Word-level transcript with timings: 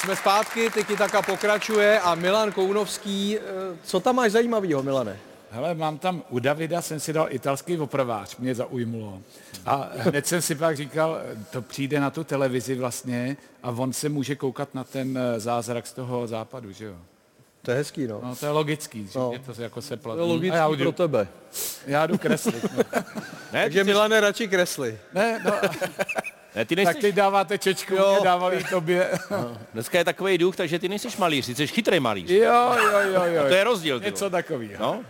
Jsme 0.00 0.16
zpátky, 0.16 0.70
Tiki 0.70 0.96
Taka 0.96 1.22
pokračuje 1.22 2.00
a 2.00 2.14
Milan 2.14 2.52
Kounovský, 2.52 3.38
eh, 3.38 3.42
co 3.84 4.00
tam 4.00 4.16
máš 4.16 4.32
zajímavého, 4.32 4.82
Milane? 4.82 5.16
Hele, 5.50 5.74
mám 5.74 5.98
tam 5.98 6.22
u 6.30 6.38
Davida, 6.38 6.82
jsem 6.82 7.00
si 7.00 7.12
dal 7.12 7.26
italský 7.30 7.78
opravář, 7.78 8.36
mě 8.36 8.54
zaujmulo. 8.54 9.20
A 9.66 9.88
hned 9.96 10.26
jsem 10.26 10.42
si 10.42 10.54
pak 10.54 10.76
říkal, 10.76 11.18
to 11.50 11.62
přijde 11.62 12.00
na 12.00 12.10
tu 12.10 12.24
televizi 12.24 12.74
vlastně 12.74 13.36
a 13.62 13.70
on 13.70 13.92
se 13.92 14.08
může 14.08 14.36
koukat 14.36 14.74
na 14.74 14.84
ten 14.84 15.18
eh, 15.18 15.40
zázrak 15.40 15.86
z 15.86 15.92
toho 15.92 16.26
západu, 16.26 16.72
že 16.72 16.84
jo? 16.84 16.94
To 17.62 17.70
je 17.70 17.76
hezký, 17.76 18.06
no. 18.06 18.20
No 18.22 18.36
to 18.36 18.46
je 18.46 18.52
logický, 18.52 19.06
že 19.06 19.18
No. 19.18 19.30
je 19.32 19.38
to 19.38 19.62
jako 19.62 19.82
se 19.82 19.96
To 19.96 20.02
platí. 20.02 20.18
je 20.20 20.24
logický 20.26 20.50
A 20.52 20.56
já 20.56 20.68
jdu, 20.68 20.76
pro 20.76 20.92
tebe. 20.92 21.28
já 21.86 22.06
jdu 22.06 22.18
kreslit. 22.18 22.62
No. 22.76 22.82
Ne, 22.92 23.04
Takže 23.62 23.80
ty, 23.80 23.84
Milane 23.84 24.20
radši 24.20 24.48
kresli. 24.48 24.98
Ne, 25.14 25.40
no, 25.44 25.52
ne, 26.56 26.64
ty 26.64 26.76
nejsi, 26.76 26.92
tak 26.92 27.00
ty 27.00 27.12
dáváte 27.12 27.58
čečku, 27.58 27.94
Jo. 27.94 28.10
mě 28.16 28.24
dávali 28.24 28.64
tobě. 28.70 29.10
dneska 29.74 29.98
je 29.98 30.04
takový 30.04 30.38
duch, 30.38 30.56
takže 30.56 30.78
ty 30.78 30.88
nejsi 30.88 31.08
malíř, 31.18 31.46
ty 31.46 31.54
jsi 31.54 31.66
chytrý 31.66 32.00
malíř. 32.00 32.30
Jo, 32.30 32.74
jo, 32.82 32.98
jo, 33.12 33.22
jo. 33.24 33.42
To 33.48 33.54
je 33.54 33.64
rozdíl. 33.64 34.00
Něco 34.00 34.30
takového. 34.30 34.74
No, 34.80 35.00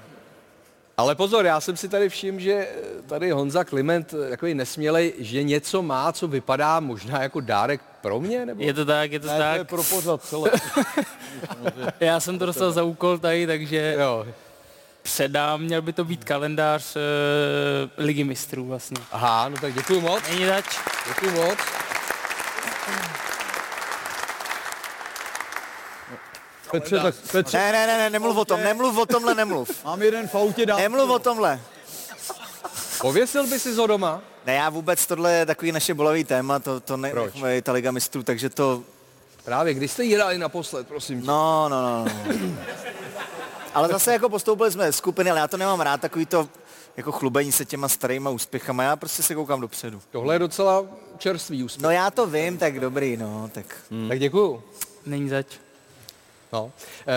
Ale 0.96 1.14
pozor, 1.14 1.46
já 1.46 1.60
jsem 1.60 1.76
si 1.76 1.88
tady 1.88 2.08
všiml, 2.08 2.40
že 2.40 2.68
tady 3.06 3.30
Honza 3.30 3.64
Kliment 3.64 4.14
takový 4.30 4.54
nesmělej, 4.54 5.12
že 5.18 5.42
něco 5.42 5.82
má, 5.82 6.12
co 6.12 6.28
vypadá 6.28 6.80
možná 6.80 7.22
jako 7.22 7.40
dárek 7.40 7.80
pro 8.00 8.20
mě, 8.20 8.46
nebo? 8.46 8.62
Je 8.62 8.74
to 8.74 8.84
tak, 8.84 9.12
je 9.12 9.20
to 9.20 9.26
Ne, 9.26 9.36
to 9.36 9.42
je 9.42 9.58
tak. 9.58 9.68
pro 9.68 9.82
pořad 9.82 10.22
celé. 10.24 10.50
Já 12.00 12.20
jsem 12.20 12.38
to 12.38 12.46
dostal 12.46 12.72
za 12.72 12.82
úkol 12.82 13.18
tady, 13.18 13.46
takže 13.46 13.96
Jo. 13.98 14.26
Předám, 15.12 15.60
měl 15.60 15.82
by 15.82 15.92
to 15.92 16.04
být 16.04 16.24
kalendář 16.24 16.96
e, 16.96 17.00
Ligy 18.02 18.24
mistrů 18.24 18.66
vlastně. 18.66 18.96
Aha, 19.12 19.48
no 19.48 19.56
tak 19.56 19.74
děkuji 19.74 20.00
moc, 20.00 20.22
Není 20.30 20.46
zač? 20.46 20.64
děkuji 21.08 21.30
moc. 21.30 21.58
Petře, 26.70 26.98
tak 27.00 27.14
Petře, 27.32 27.58
Ne, 27.58 27.72
ne, 27.72 27.86
ne, 27.86 27.98
ne, 27.98 28.10
nemluv 28.10 28.36
o 28.36 28.44
tom, 28.44 28.62
nemluv 28.62 28.98
o 28.98 29.06
tomhle, 29.06 29.34
nemluv. 29.34 29.70
mám 29.84 30.02
jeden 30.02 30.28
v 30.28 30.34
autě, 30.34 30.66
dám. 30.66 30.78
Nemluv 30.78 31.10
o 31.10 31.18
tomhle. 31.18 31.60
Pověsil 33.00 33.46
by 33.46 33.58
si 33.58 33.74
ho 33.74 33.86
doma? 33.86 34.20
Ne, 34.46 34.54
já 34.54 34.70
vůbec, 34.70 35.06
tohle 35.06 35.32
je 35.32 35.46
takový 35.46 35.72
naše 35.72 35.94
bolavý 35.94 36.24
téma, 36.24 36.58
to, 36.58 36.80
to 36.80 36.96
ne, 36.96 37.10
Proč? 37.10 37.34
nechme 37.34 37.62
ta 37.62 37.72
Liga 37.72 37.90
mistrů, 37.90 38.22
takže 38.22 38.48
to, 38.48 38.82
Právě, 39.44 39.74
když 39.74 39.90
jste 39.90 40.04
jí 40.04 40.14
hráli 40.14 40.38
naposled, 40.38 40.88
prosím 40.88 41.20
tě. 41.20 41.26
no, 41.26 41.68
no, 41.68 41.82
no. 41.82 42.04
no. 42.04 42.12
Ale 43.74 43.88
zase 43.88 44.12
jako 44.12 44.28
postoupili 44.28 44.72
jsme 44.72 44.92
skupiny, 44.92 45.30
ale 45.30 45.40
já 45.40 45.48
to 45.48 45.56
nemám 45.56 45.80
rád, 45.80 46.00
takový 46.00 46.26
to 46.26 46.48
jako 46.96 47.12
chlubení 47.12 47.52
se 47.52 47.64
těma 47.64 47.88
starýma 47.88 48.30
úspěchama, 48.30 48.82
já 48.82 48.96
prostě 48.96 49.22
se 49.22 49.34
koukám 49.34 49.60
dopředu. 49.60 50.00
Tohle 50.10 50.34
je 50.34 50.38
docela 50.38 50.84
čerstvý 51.18 51.64
úspěch. 51.64 51.82
No 51.82 51.90
já 51.90 52.10
to 52.10 52.26
vím, 52.26 52.58
tak 52.58 52.80
dobrý, 52.80 53.16
no, 53.16 53.50
tak. 53.52 53.76
Hmm. 53.90 54.08
Tak 54.08 54.18
děkuju. 54.18 54.62
Není 55.06 55.28
zač. 55.28 55.46
No. 56.52 56.72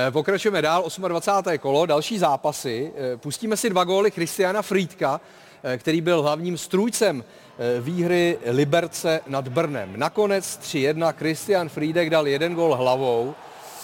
Eh, 0.07 0.11
Pokračujeme 0.11 0.61
dál, 0.61 0.89
28. 1.07 1.57
kolo, 1.57 1.85
další 1.85 2.19
zápasy. 2.19 2.91
Eh, 2.95 3.17
Pustíme 3.17 3.57
si 3.57 3.69
dva 3.69 3.83
góly 3.83 4.11
Christiana 4.11 4.61
Frýdka, 4.61 5.21
eh, 5.63 5.77
který 5.77 6.01
byl 6.01 6.21
hlavním 6.21 6.57
strůjcem 6.57 7.23
výhry 7.79 8.37
Liberce 8.45 9.21
nad 9.27 9.47
Brnem. 9.47 9.93
Nakonec 9.95 10.57
3-1 10.57 11.11
Christian 11.11 11.69
Frýdek 11.69 12.09
dal 12.09 12.27
jeden 12.27 12.55
gól 12.55 12.75
hlavou, 12.75 13.35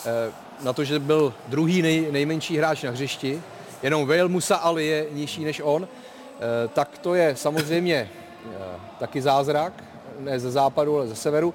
eh, 0.05 0.31
na 0.61 0.73
to, 0.73 0.83
že 0.83 0.99
byl 0.99 1.33
druhý 1.47 1.81
nej, 1.81 2.11
nejmenší 2.11 2.57
hráč 2.57 2.83
na 2.83 2.91
hřišti. 2.91 3.41
Jenom 3.83 4.07
Vail 4.07 4.29
Musa 4.29 4.55
Ali 4.55 4.85
je 4.85 5.05
nižší 5.11 5.43
než 5.43 5.61
on. 5.63 5.87
Eh, 5.87 6.67
Tak 6.67 6.97
to 6.97 7.15
je 7.15 7.35
samozřejmě 7.35 8.09
eh, 8.45 8.79
taky 8.99 9.21
zázrak, 9.21 9.83
ne 10.19 10.39
ze 10.39 10.51
západu, 10.51 10.97
ale 10.97 11.07
ze 11.07 11.15
severu. 11.15 11.53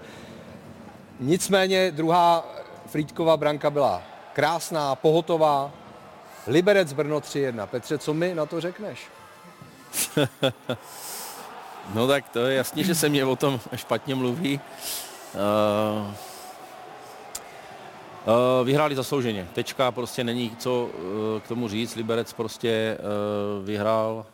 Nicméně 1.20 1.90
druhá 1.90 2.44
Frýdkova 2.86 3.36
branka 3.36 3.70
byla 3.70 4.02
krásná, 4.32 4.94
pohotová. 4.94 5.70
Liberec 6.46 6.92
Brno 6.92 7.20
3-1. 7.20 7.66
Petře, 7.66 7.98
co 7.98 8.14
mi 8.14 8.34
na 8.34 8.46
to 8.46 8.60
řekneš? 8.60 9.00
no 11.94 12.06
tak 12.06 12.28
to 12.28 12.46
je 12.46 12.56
jasně, 12.56 12.84
že 12.84 12.94
se 12.94 13.08
mě 13.08 13.24
o 13.24 13.36
tom 13.36 13.60
špatně 13.74 14.14
mluví. 14.14 14.60
Uh, 15.34 16.14
vyhráli 18.64 18.96
zaslouženě. 18.96 19.48
Tečka, 19.52 19.90
prostě 19.90 20.24
není 20.24 20.56
co 20.58 20.84
uh, 20.84 21.40
k 21.40 21.48
tomu 21.48 21.68
říct. 21.68 21.96
Liberec 21.96 22.32
prostě 22.32 22.98
uh, 22.98 23.66
vyhrál, 23.66 24.26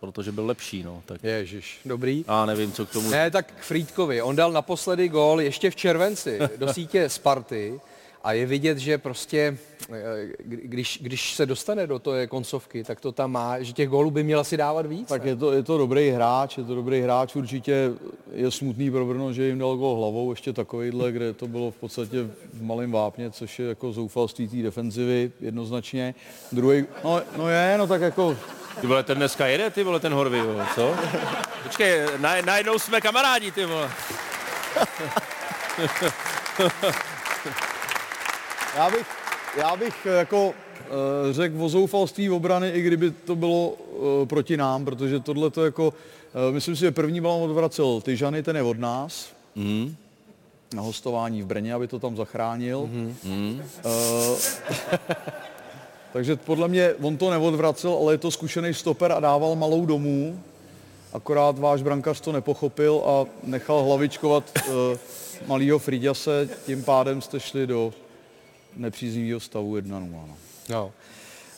protože 0.00 0.32
byl 0.32 0.46
lepší, 0.46 0.82
no. 0.82 1.02
Tak 1.06 1.24
Ježiš, 1.24 1.80
dobrý. 1.84 2.24
já 2.28 2.46
nevím, 2.46 2.72
co 2.72 2.86
k 2.86 2.90
tomu... 2.90 3.10
Ne, 3.10 3.30
tak 3.30 3.52
k 3.52 3.62
Frýdkovi. 3.62 4.22
On 4.22 4.36
dal 4.36 4.52
naposledy 4.52 5.08
gól 5.08 5.40
ještě 5.40 5.70
v 5.70 5.76
červenci 5.76 6.38
do 6.56 6.72
sítě 6.72 7.08
Sparty 7.08 7.80
a 8.24 8.32
je 8.32 8.46
vidět, 8.46 8.78
že 8.78 8.98
prostě, 8.98 9.56
eh, 9.92 10.26
kdy- 10.44 10.60
když, 10.64 10.98
když 11.02 11.34
se 11.34 11.46
dostane 11.46 11.86
do 11.86 11.98
té 11.98 12.26
koncovky, 12.26 12.84
tak 12.84 13.00
to 13.00 13.12
tam 13.12 13.32
má, 13.32 13.62
že 13.62 13.72
těch 13.72 13.88
gólů 13.88 14.10
by 14.10 14.22
měl 14.22 14.40
asi 14.40 14.56
dávat 14.56 14.86
víc. 14.86 15.08
Tak 15.08 15.24
je 15.24 15.36
to, 15.36 15.52
je 15.52 15.62
to 15.62 15.78
dobrý 15.78 16.10
hráč, 16.10 16.58
je 16.58 16.64
to 16.64 16.74
dobrý 16.74 17.00
hráč, 17.00 17.36
určitě 17.36 17.90
je 18.32 18.50
smutný 18.50 18.90
pro 18.90 19.06
Brno, 19.06 19.32
že 19.32 19.44
jim 19.44 19.58
dal 19.58 19.76
gol 19.76 19.96
hlavou, 19.96 20.30
ještě 20.30 20.52
takovýhle, 20.52 21.12
kde 21.12 21.32
to 21.32 21.48
bylo 21.48 21.70
v 21.70 21.76
podstatě 21.76 22.22
v 22.52 22.62
malém 22.62 22.92
vápně, 22.92 23.30
což 23.30 23.58
je 23.58 23.66
jako 23.68 23.92
zoufalství 23.92 24.48
té 24.48 24.56
defenzivy 24.56 25.32
jednoznačně. 25.40 26.14
Druhý, 26.52 26.84
no, 27.04 27.20
no 27.36 27.48
je, 27.48 27.74
no 27.78 27.86
tak 27.86 28.00
jako, 28.00 28.36
Ty 28.80 28.86
vole, 28.86 29.02
ten 29.02 29.16
dneska 29.18 29.46
jede, 29.46 29.70
ty 29.70 29.82
vole, 29.82 30.00
ten 30.00 30.12
Horvy, 30.12 30.42
vole, 30.42 30.66
co? 30.74 30.94
Počkej, 31.62 32.00
na, 32.18 32.40
najednou 32.40 32.78
jsme 32.78 33.00
kamarádi, 33.00 33.50
ty 33.52 33.66
vole. 33.66 33.90
já 38.76 38.90
bych, 38.90 39.06
já 39.58 39.76
bych 39.76 40.06
jako 40.06 40.54
eh, 40.80 41.32
řekl 41.32 41.64
o 41.64 41.68
zoufalství 41.68 42.30
obrany, 42.30 42.70
i 42.70 42.82
kdyby 42.82 43.10
to 43.10 43.36
bylo 43.36 43.74
eh, 44.22 44.26
proti 44.26 44.56
nám, 44.56 44.84
protože 44.84 45.20
tohle 45.20 45.50
to 45.50 45.64
jako, 45.64 45.94
eh, 46.48 46.52
myslím 46.52 46.76
si, 46.76 46.80
že 46.80 46.90
první 46.90 47.20
balon 47.20 47.50
odvracel 47.50 48.00
Tyžany, 48.00 48.42
ten 48.42 48.56
je 48.56 48.62
od 48.62 48.78
nás, 48.78 49.34
Mm. 49.56 49.96
na 50.74 50.82
hostování 50.82 51.42
v 51.42 51.46
Brně, 51.46 51.74
aby 51.74 51.86
to 51.86 51.98
tam 51.98 52.16
zachránil. 52.16 52.88
Mm. 53.24 53.62
Uh, 53.84 54.38
takže 56.12 56.36
podle 56.36 56.68
mě 56.68 56.94
on 57.02 57.16
to 57.16 57.30
neodvracel, 57.30 57.98
ale 58.00 58.14
je 58.14 58.18
to 58.18 58.30
zkušený 58.30 58.74
stoper 58.74 59.12
a 59.12 59.20
dával 59.20 59.54
malou 59.56 59.86
domů. 59.86 60.40
Akorát 61.12 61.58
váš 61.58 61.82
brankař 61.82 62.20
to 62.20 62.32
nepochopil 62.32 63.02
a 63.06 63.26
nechal 63.44 63.84
hlavičkovat 63.84 64.44
uh, 64.68 64.74
malýho 65.46 65.78
Friďase, 65.78 66.48
tím 66.66 66.84
pádem 66.84 67.20
jste 67.22 67.40
šli 67.40 67.66
do 67.66 67.92
nepříznivého 68.76 69.40
stavu 69.40 69.76
1-0. 69.76 70.10
No. 70.10 70.36
No. 70.68 70.92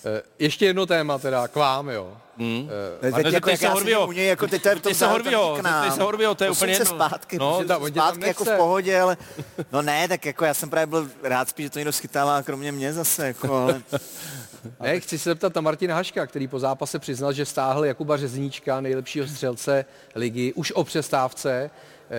Eh, 0.04 0.22
Ještě 0.38 0.66
jedno 0.66 0.86
téma 0.86 1.18
teda 1.18 1.48
k 1.48 1.56
vám, 1.56 1.88
jo. 1.88 2.16
Mm. 2.36 2.68
Eh, 3.02 3.12
Teď 3.12 3.32
jako, 3.32 3.50
jak 3.50 3.60
se 3.60 3.68
u 4.08 4.12
něj, 4.12 4.26
jako 4.26 4.46
teď 4.46 4.62
to 4.62 4.68
je 4.68 4.74
v 4.76 4.80
tom 4.80 4.94
se 4.94 5.04
nám. 5.62 5.82
zeptej 5.84 5.96
se 5.96 6.02
Horvyho, 6.02 6.34
to 6.34 6.44
je 6.44 6.50
úplně 6.50 6.72
jedno. 6.72 6.86
zpátky, 6.86 7.38
No, 7.38 7.64
ta- 7.64 7.80
zpátky 7.88 8.26
jako 8.26 8.44
v 8.44 8.56
pohodě, 8.56 9.00
ale 9.00 9.16
no 9.72 9.82
ne, 9.82 10.08
tak 10.08 10.26
jako 10.26 10.44
já 10.44 10.54
jsem 10.54 10.70
právě 10.70 10.86
byl 10.86 11.10
rád 11.22 11.48
spíš, 11.48 11.66
že 11.66 11.70
to 11.70 11.78
někdo 11.78 11.92
schytává, 11.92 12.42
kromě 12.42 12.72
mě 12.72 12.92
zase, 12.92 13.26
jako, 13.26 13.54
ale 13.54 13.82
Ne, 14.80 15.00
chci 15.00 15.18
se 15.18 15.30
zeptat 15.30 15.54
na 15.54 15.60
Martina 15.60 15.94
Haška, 15.94 16.26
který 16.26 16.48
po 16.48 16.58
zápase 16.58 16.98
přiznal, 16.98 17.32
že 17.32 17.44
stáhl 17.46 17.84
Jakuba 17.84 18.16
Řezníčka, 18.16 18.80
nejlepšího 18.80 19.26
střelce 19.26 19.84
ligy, 20.14 20.52
už 20.52 20.72
o 20.72 20.84
přestávce, 20.84 21.70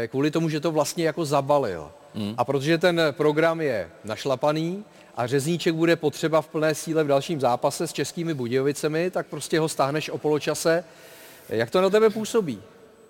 kvůli 0.08 0.31
tomu, 0.31 0.50
že 0.50 0.59
to 0.59 0.72
vlastně 0.72 1.06
jako 1.06 1.25
zabalil. 1.25 1.92
Hmm. 2.16 2.34
A 2.38 2.46
protože 2.46 2.78
ten 2.78 3.02
program 3.12 3.62
je 3.62 3.90
našlapaný 4.03 4.84
a 5.18 5.28
Řezníček 5.28 5.75
bude 5.75 5.96
potřeba 5.96 6.42
v 6.42 6.48
plné 6.48 6.75
síle 6.75 7.03
v 7.03 7.08
dalším 7.08 7.40
zápase 7.40 7.88
s 7.88 7.94
českými 7.94 8.34
Budějovicemi, 8.34 9.12
tak 9.12 9.28
prostě 9.28 9.59
ho 9.59 9.70
stáhneš 9.70 10.09
o 10.09 10.18
poločase. 10.18 10.84
Jak 11.50 11.70
to 11.70 11.81
na 11.81 11.90
tebe 11.90 12.09
působí? 12.09 12.62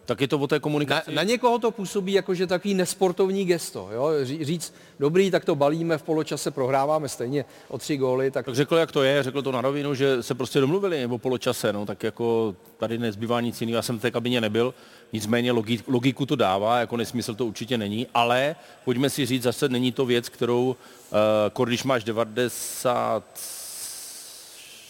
Tak 0.08 0.22
je 0.22 0.28
to 0.28 0.40
o 0.40 0.48
té 0.48 0.56
Na, 0.56 0.60
komunikaci. 0.60 1.16
na 1.16 1.24
někoho 1.24 1.60
to 1.60 1.72
působí 1.72 2.14
jako, 2.14 2.34
že 2.34 2.48
takový 2.48 2.74
nesportovní 2.74 3.46
gesto. 3.46 3.90
Jo? 3.92 4.10
Ří- 4.24 4.46
Říct, 4.46 4.74
dobrý, 5.00 5.32
tak 5.32 5.46
to 5.46 5.56
balíme, 5.56 5.98
v 5.98 6.04
poločase 6.04 6.52
prohráváme 6.52 7.10
stejně 7.10 7.46
o 7.68 7.78
tři 7.78 7.98
góly, 7.98 8.32
tak 8.32 8.46
Tak 8.46 8.56
řekl, 8.56 8.76
jak 8.76 8.92
to 8.92 9.04
je, 9.04 9.24
řekl 9.24 9.42
to 9.42 9.52
na 9.52 9.62
rovinu, 9.62 9.94
že 9.96 10.24
se 10.24 10.36
prostě 10.36 10.60
domluvili 10.60 11.06
o 11.06 11.18
poločase, 11.18 11.74
no, 11.74 11.86
tak 11.86 12.04
jako 12.04 12.56
tady 12.78 12.98
nezbývá 12.98 13.42
nic 13.42 13.62
jiného, 13.62 13.76
já 13.76 13.82
jsem 13.82 14.00
v 14.00 14.02
té 14.02 14.12
kabině 14.12 14.42
nebyl, 14.42 14.74
nicméně 15.14 15.52
logi, 15.52 15.80
logiku 15.88 16.26
to 16.26 16.36
dává, 16.36 16.80
jako 16.80 16.98
nesmysl 16.98 17.36
to 17.36 17.46
určitě 17.46 17.78
není, 17.78 18.08
ale 18.14 18.56
pojďme 18.86 19.10
si 19.10 19.26
říct, 19.26 19.44
zase 19.44 19.70
není 19.70 19.92
to 19.92 20.06
věc, 20.06 20.30
kterou, 20.30 20.76
uh, 21.58 21.66
když 21.66 21.84
máš 21.84 22.04
90 22.04 23.24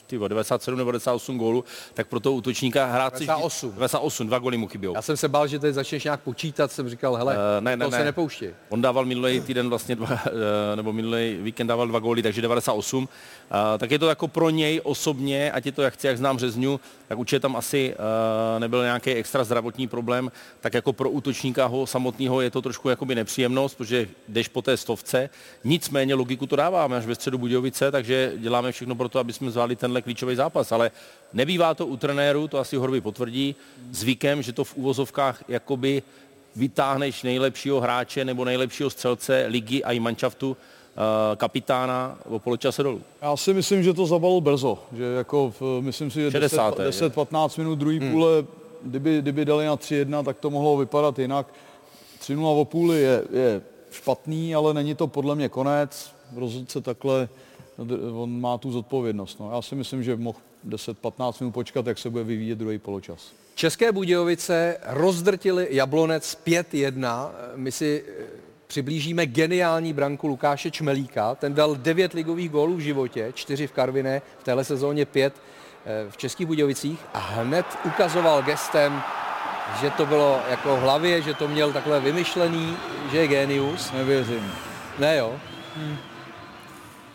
ty, 0.07 0.19
97 0.27 0.77
nebo 0.77 0.91
98 0.91 1.37
gólů, 1.37 1.63
tak 1.93 2.07
pro 2.07 2.19
toho 2.19 2.35
útočníka 2.35 2.85
hrát 2.85 3.17
si... 3.17 3.25
98. 3.25 3.71
98, 3.71 4.27
dva 4.27 4.39
góly 4.39 4.57
mu 4.57 4.67
chybějou. 4.67 4.93
Já 4.95 5.01
jsem 5.01 5.17
se 5.17 5.27
bál, 5.27 5.47
že 5.47 5.59
teď 5.59 5.73
začneš 5.73 6.03
nějak 6.03 6.19
počítat, 6.21 6.71
jsem 6.71 6.89
říkal, 6.89 7.15
hele, 7.15 7.35
Eh, 7.57 7.61
ne, 7.61 7.77
ne, 7.77 7.85
to 7.85 7.91
ne. 7.91 7.97
se 7.97 8.03
nepouští. 8.03 8.45
On 8.69 8.81
dával 8.81 9.05
minulý 9.05 9.41
týden 9.41 9.69
vlastně 9.69 9.95
dva, 9.95 10.19
eh, 10.25 10.75
nebo 10.75 10.93
minulý 10.93 11.37
víkend 11.41 11.67
dával 11.67 11.87
dva 11.87 11.99
góly, 11.99 12.23
takže 12.23 12.41
98. 12.41 13.09
Eh, 13.51 13.77
Tak 13.77 13.91
je 13.91 13.99
to 13.99 14.09
jako 14.09 14.27
pro 14.27 14.49
něj 14.49 14.81
osobně, 14.83 15.51
ať 15.51 15.65
je 15.65 15.71
to 15.71 15.81
jak 15.81 15.93
chci, 15.93 16.07
jak 16.07 16.17
znám 16.17 16.39
Řezňu, 16.39 16.79
tak 17.07 17.17
určitě 17.19 17.39
tam 17.39 17.55
asi 17.55 17.93
eh, 18.55 18.59
nebyl 18.59 18.83
nějaký 18.83 19.11
extra 19.11 19.43
zdravotní 19.43 19.87
problém, 19.87 20.31
tak 20.61 20.73
jako 20.73 20.93
pro 20.93 21.09
útočníka 21.09 21.65
ho 21.65 21.87
samotného 21.87 22.41
je 22.41 22.51
to 22.51 22.61
trošku 22.61 22.89
jakoby 22.89 23.15
nepříjemnost, 23.15 23.77
protože 23.77 24.07
jdeš 24.27 24.47
po 24.47 24.61
té 24.61 24.77
stovce. 24.77 25.29
Nicméně 25.63 26.13
logiku 26.15 26.45
to 26.47 26.55
dává, 26.55 26.87
máš 26.87 27.05
ve 27.05 27.15
středu 27.15 27.37
Budějovice, 27.37 27.91
takže 27.91 28.33
děláme 28.37 28.71
všechno 28.71 28.95
pro 28.95 29.09
to, 29.09 29.19
aby 29.19 29.33
jsme 29.33 29.51
zvládli 29.51 29.75
tenhle 29.75 29.96
klíčový 30.01 30.35
zápas, 30.35 30.71
ale 30.71 30.91
nebývá 31.33 31.73
to 31.73 31.85
u 31.87 31.97
trenéru, 31.97 32.47
to 32.47 32.59
asi 32.59 32.75
Horvy 32.75 33.01
potvrdí, 33.01 33.55
zvykem, 33.91 34.41
že 34.41 34.53
to 34.53 34.63
v 34.63 34.75
úvozovkách 34.75 35.43
jakoby 35.47 36.03
vytáhneš 36.55 37.23
nejlepšího 37.23 37.81
hráče 37.81 38.25
nebo 38.25 38.45
nejlepšího 38.45 38.89
střelce 38.89 39.45
ligy 39.47 39.83
a 39.83 39.91
i 39.91 39.99
manšaftu 39.99 40.57
eh, 40.57 41.35
kapitána 41.35 42.17
o 42.29 42.39
poločase 42.39 42.83
dolů. 42.83 43.01
Já 43.21 43.37
si 43.37 43.53
myslím, 43.53 43.83
že 43.83 43.93
to 43.93 44.05
zabalil 44.05 44.41
brzo, 44.41 44.79
že 44.93 45.03
jako 45.03 45.53
v, 45.59 45.81
myslím 45.81 46.11
si, 46.11 46.21
že 46.21 46.31
60., 46.31 46.79
10-15 46.79 47.57
minut 47.57 47.75
druhý 47.75 47.99
hmm. 47.99 48.11
půle, 48.11 48.45
kdyby, 48.83 49.21
kdyby 49.21 49.45
dali 49.45 49.65
na 49.65 49.77
3-1, 49.77 50.23
tak 50.23 50.37
to 50.37 50.49
mohlo 50.49 50.77
vypadat 50.77 51.19
jinak. 51.19 51.47
3-0 52.21 52.45
o 52.45 52.65
půli 52.65 53.01
je, 53.01 53.23
je 53.31 53.61
špatný, 53.91 54.55
ale 54.55 54.73
není 54.73 54.95
to 54.95 55.07
podle 55.07 55.35
mě 55.35 55.49
konec. 55.49 56.11
Rozhodce 56.35 56.81
takhle, 56.81 57.29
on 58.13 58.41
má 58.41 58.57
tu 58.57 58.71
zodpovědnost. 58.71 59.39
No. 59.39 59.51
Já 59.51 59.61
si 59.61 59.75
myslím, 59.75 60.03
že 60.03 60.15
mohl 60.15 60.39
10-15 60.67 61.33
minut 61.39 61.51
počkat, 61.51 61.87
jak 61.87 61.97
se 61.97 62.09
bude 62.09 62.23
vyvíjet 62.23 62.55
druhý 62.59 62.77
poločas. 62.77 63.31
České 63.55 63.91
Budějovice 63.91 64.77
rozdrtili 64.85 65.67
Jablonec 65.71 66.37
5-1. 66.45 67.29
My 67.55 67.71
si 67.71 68.03
eh, 68.07 68.23
přiblížíme 68.67 69.25
geniální 69.25 69.93
branku 69.93 70.27
Lukáše 70.27 70.71
Čmelíka. 70.71 71.35
Ten 71.35 71.53
dal 71.53 71.75
9 71.75 72.13
ligových 72.13 72.49
gólů 72.49 72.75
v 72.75 72.79
životě, 72.79 73.31
4 73.35 73.67
v 73.67 73.71
Karviné, 73.71 74.21
v 74.39 74.43
téhle 74.43 74.63
sezóně 74.63 75.05
5 75.05 75.33
eh, 75.85 76.05
v 76.09 76.17
Českých 76.17 76.47
Budějovicích 76.47 76.99
a 77.13 77.19
hned 77.19 77.65
ukazoval 77.85 78.43
gestem, 78.43 79.01
že 79.81 79.89
to 79.89 80.05
bylo 80.05 80.39
jako 80.49 80.77
v 80.77 80.79
hlavě, 80.79 81.21
že 81.21 81.33
to 81.33 81.47
měl 81.47 81.73
takhle 81.73 81.99
vymyšlený, 81.99 82.77
že 83.11 83.17
je 83.17 83.27
genius. 83.27 83.91
Nevěřím. 83.91 84.51
Ne 84.99 85.17
jo. 85.17 85.39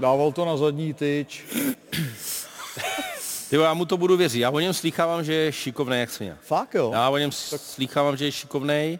Dával 0.00 0.32
to 0.32 0.44
na 0.44 0.56
zadní 0.56 0.94
tyč. 0.94 1.44
Ty, 3.50 3.56
já 3.56 3.74
mu 3.74 3.84
to 3.84 3.96
budu 3.96 4.16
věřit. 4.16 4.40
Já 4.40 4.50
o 4.50 4.60
něm 4.60 4.72
slýchávám, 4.72 5.24
že 5.24 5.34
je 5.34 5.52
šikovný 5.52 6.00
jak 6.00 6.10
svině. 6.10 6.36
Fakt 6.40 6.74
jo? 6.74 6.90
Já 6.94 7.08
o 7.08 7.18
něm 7.18 7.32
slýchávám, 7.32 8.16
že 8.16 8.24
je 8.24 8.32
šikovný, 8.32 8.98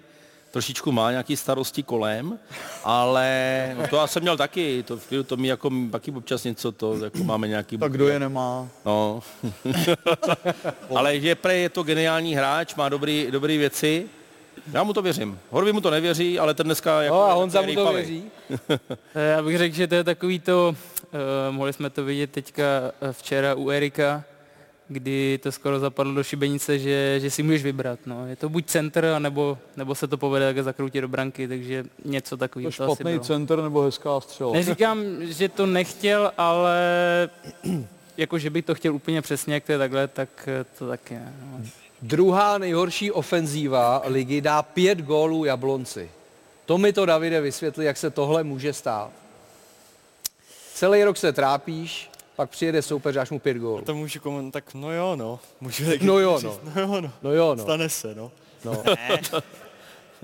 trošičku 0.50 0.92
má 0.92 1.10
nějaký 1.10 1.36
starosti 1.36 1.82
kolem, 1.82 2.38
ale 2.84 3.74
no 3.78 3.88
to 3.88 3.96
já 3.96 4.06
jsem 4.06 4.22
měl 4.22 4.36
taky, 4.36 4.82
to, 4.82 5.24
to 5.26 5.36
mi 5.36 5.48
jako 5.48 5.70
taky 5.92 6.10
občas 6.10 6.44
něco, 6.44 6.72
to 6.72 7.04
jako 7.04 7.24
máme 7.24 7.48
nějaký... 7.48 7.78
Tak 7.78 7.92
kdo 7.92 8.08
je 8.08 8.18
nemá? 8.18 8.68
No. 8.84 9.22
ale 10.96 11.20
že 11.20 11.34
pre 11.34 11.56
je 11.56 11.68
to 11.68 11.82
geniální 11.82 12.34
hráč, 12.34 12.74
má 12.74 12.88
dobrý, 12.88 13.26
dobrý 13.30 13.58
věci, 13.58 14.08
já 14.72 14.82
mu 14.82 14.92
to 14.92 15.02
věřím. 15.02 15.38
Horvy 15.50 15.72
mu 15.72 15.80
to 15.80 15.90
nevěří, 15.90 16.38
ale 16.38 16.54
ten 16.54 16.66
dneska 16.66 17.02
jako 17.02 17.14
No 17.16 17.22
a 17.22 17.32
Honza 17.32 17.62
mu 17.62 17.74
to 17.74 17.92
věří. 17.92 18.24
Eh, 19.14 19.30
Já 19.30 19.42
bych 19.42 19.58
řekl, 19.58 19.76
že 19.76 19.86
to 19.86 19.94
je 19.94 20.04
takový 20.04 20.38
to, 20.38 20.74
uh, 21.48 21.54
mohli 21.54 21.72
jsme 21.72 21.90
to 21.90 22.04
vidět 22.04 22.30
teďka 22.30 22.62
eh, 23.02 23.12
včera 23.12 23.54
u 23.54 23.70
Erika, 23.70 24.24
kdy 24.88 25.38
to 25.42 25.52
skoro 25.52 25.78
zapadlo 25.80 26.14
do 26.14 26.22
šibenice, 26.24 26.78
že, 26.78 27.20
že 27.20 27.30
si 27.30 27.42
můžeš 27.42 27.62
vybrat. 27.62 27.98
No. 28.06 28.26
Je 28.26 28.36
to 28.36 28.48
buď 28.48 28.66
centr, 28.66 29.04
anebo, 29.04 29.58
nebo 29.76 29.94
se 29.94 30.06
to 30.08 30.16
povede 30.18 30.46
také 30.48 30.62
zakroutit 30.62 31.02
do 31.02 31.08
branky, 31.08 31.48
takže 31.48 31.84
něco 32.04 32.36
To 32.36 32.40
takového 32.40 32.72
to 32.72 32.84
asi 32.84 32.94
špatný 32.94 33.12
bylo. 33.12 33.24
center 33.24 33.62
nebo 33.62 33.82
hezká 33.82 34.20
střela? 34.20 34.52
Neříkám, 34.52 34.98
že 35.20 35.48
to 35.48 35.66
nechtěl, 35.66 36.32
ale 36.38 36.80
jako, 38.16 38.38
že 38.38 38.50
bych 38.50 38.64
to 38.64 38.74
chtěl 38.74 38.94
úplně 38.94 39.22
přesně, 39.22 39.54
jak 39.54 39.64
to 39.64 39.72
je 39.72 39.78
takhle, 39.78 40.08
tak 40.08 40.48
to 40.78 40.88
taky 40.88 41.14
ne. 41.14 41.34
No. 41.52 41.64
Druhá 42.02 42.58
nejhorší 42.58 43.12
ofenzíva 43.12 44.02
ligy 44.04 44.40
dá 44.40 44.62
pět 44.62 44.98
gólů 44.98 45.44
Jablonci. 45.44 46.10
To 46.66 46.78
mi 46.78 46.92
to, 46.92 47.06
Davide, 47.06 47.40
vysvětli, 47.40 47.84
jak 47.84 47.96
se 47.96 48.10
tohle 48.10 48.44
může 48.44 48.72
stát. 48.72 49.10
Celý 50.74 51.04
rok 51.04 51.16
se 51.16 51.32
trápíš, 51.32 52.10
pak 52.36 52.50
přijede 52.50 52.82
soupeř, 52.82 53.14
dáš 53.14 53.30
mu 53.30 53.38
pět 53.38 53.56
gólů. 53.56 53.84
To 53.84 53.94
můžu 53.94 54.20
komentovat, 54.20 54.52
tak 54.52 54.74
no 54.74 54.92
jo, 54.92 55.16
no. 55.16 55.40
Můžu 55.60 55.84
No 56.00 56.18
jo, 56.18 56.40
no. 56.42 56.60
no 56.74 56.80
jo, 56.82 57.00
no. 57.00 57.12
No 57.22 57.32
jo, 57.32 57.54
no. 57.54 57.62
Stane 57.62 57.88
se, 57.88 58.14
no. 58.14 58.32
no. 58.64 58.82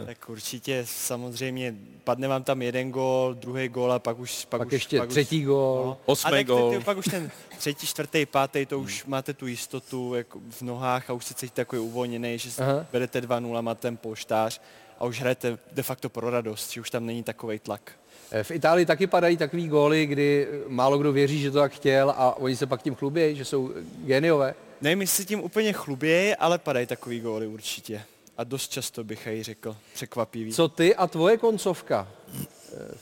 Tak 0.06 0.28
určitě 0.28 0.82
samozřejmě 0.86 1.74
padne 2.04 2.28
vám 2.28 2.42
tam 2.44 2.62
jeden 2.62 2.90
gól, 2.90 3.34
druhý 3.34 3.68
gól 3.68 3.92
a 3.92 3.98
pak 3.98 4.18
už... 4.18 4.44
Pak, 4.44 4.58
Pak 4.58 4.66
už, 4.68 4.72
ještě 4.72 4.98
pak 4.98 5.08
třetí 5.08 5.38
už, 5.40 5.46
gól. 5.46 5.82
No. 5.86 5.98
Osmý 6.06 6.28
a 6.28 6.30
tak 6.30 6.46
gól. 6.46 6.70
Ty, 6.70 6.78
ty, 6.78 6.84
pak 6.84 6.98
už 6.98 7.04
ten 7.04 7.30
třetí, 7.58 7.86
čtvrtý, 7.86 8.26
pátý, 8.26 8.66
to 8.66 8.78
už 8.80 9.04
máte 9.04 9.34
tu 9.34 9.46
jistotu 9.46 10.14
jako 10.14 10.40
v 10.50 10.62
nohách 10.62 11.10
a 11.10 11.12
už 11.12 11.24
se 11.24 11.34
cítíte 11.34 11.64
takový 11.64 11.82
uvolněný, 11.82 12.38
že 12.38 12.50
Aha. 12.62 12.86
berete 12.92 13.20
2-0, 13.20 13.62
máte 13.62 13.80
ten 13.80 13.96
polštář 13.96 14.60
a 14.98 15.04
už 15.04 15.20
hrajete 15.20 15.58
de 15.72 15.82
facto 15.82 16.08
pro 16.08 16.30
radost, 16.30 16.72
že 16.72 16.80
už 16.80 16.90
tam 16.90 17.06
není 17.06 17.22
takový 17.22 17.58
tlak. 17.58 17.92
Eh, 18.30 18.44
V 18.44 18.50
Itálii 18.50 18.86
taky 18.86 19.06
padají 19.06 19.36
takový 19.36 19.68
góly, 19.68 20.06
kdy 20.06 20.48
málo 20.68 20.98
kdo 20.98 21.12
věří, 21.12 21.40
že 21.40 21.50
to 21.50 21.58
tak 21.58 21.72
chtěl 21.72 22.10
a 22.10 22.36
oni 22.36 22.56
se 22.56 22.66
pak 22.66 22.82
tím 22.82 22.94
chlubí, 22.94 23.36
že 23.36 23.44
jsou 23.44 23.72
géniové. 24.04 24.54
Nevím, 24.80 25.00
jestli 25.00 25.24
tím 25.24 25.40
úplně 25.40 25.72
chlubějí, 25.72 26.34
ale 26.34 26.58
padají 26.58 26.86
takový 26.86 27.20
góly 27.20 27.46
určitě. 27.46 28.02
A 28.38 28.44
dost 28.44 28.72
často 28.72 29.04
bych 29.04 29.26
i 29.26 29.42
řekl, 29.42 29.76
překvapivý. 29.94 30.52
Co 30.52 30.68
ty 30.68 30.94
a 30.96 31.06
tvoje 31.06 31.36
koncovka 31.36 32.08
eh, 32.34 32.44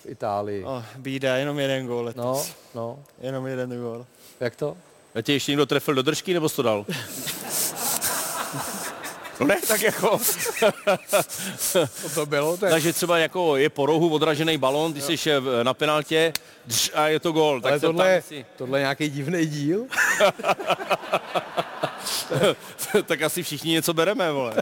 v 0.02 0.06
Itálii? 0.06 0.64
Oh, 0.64 0.82
bída, 0.96 1.36
jenom 1.36 1.58
jeden 1.58 1.86
gól 1.86 2.04
letos. 2.04 2.24
No, 2.24 2.44
no, 2.74 2.98
Jenom 3.20 3.46
jeden 3.46 3.80
gól. 3.82 4.06
jak 4.40 4.56
to? 4.56 4.76
A 5.14 5.22
tě 5.22 5.32
ještě 5.32 5.52
někdo 5.52 5.66
trefil 5.66 5.94
do 5.94 6.02
držky, 6.02 6.34
nebo 6.34 6.48
jsi 6.48 6.56
to 6.56 6.62
dal? 6.62 6.86
No 9.40 9.46
ne, 9.46 9.56
tak 9.68 9.82
jako, 9.82 10.18
Co 11.58 11.86
to 12.14 12.26
bylo? 12.26 12.56
To 12.56 12.66
je... 12.66 12.70
takže 12.70 12.92
třeba 12.92 13.18
jako 13.18 13.56
je 13.56 13.68
po 13.70 13.86
rohu 13.86 14.14
odražený 14.14 14.58
balon, 14.58 14.92
ty 14.94 15.00
jsi 15.00 15.16
na 15.62 15.74
penaltě 15.74 16.32
dř, 16.66 16.90
a 16.94 17.08
je 17.08 17.20
to 17.20 17.32
gol. 17.32 17.60
Tak 17.60 17.70
Ale 17.72 17.80
se 17.80 17.86
tohle, 17.86 18.04
ptám, 18.04 18.08
je, 18.10 18.14
jestli- 18.16 18.46
tohle 18.56 18.78
je 18.78 18.82
nějaký 18.82 19.08
divný 19.10 19.46
díl? 19.46 19.86
tak 23.06 23.22
asi 23.22 23.42
všichni 23.42 23.72
něco 23.72 23.94
bereme, 23.94 24.32
vole. 24.32 24.54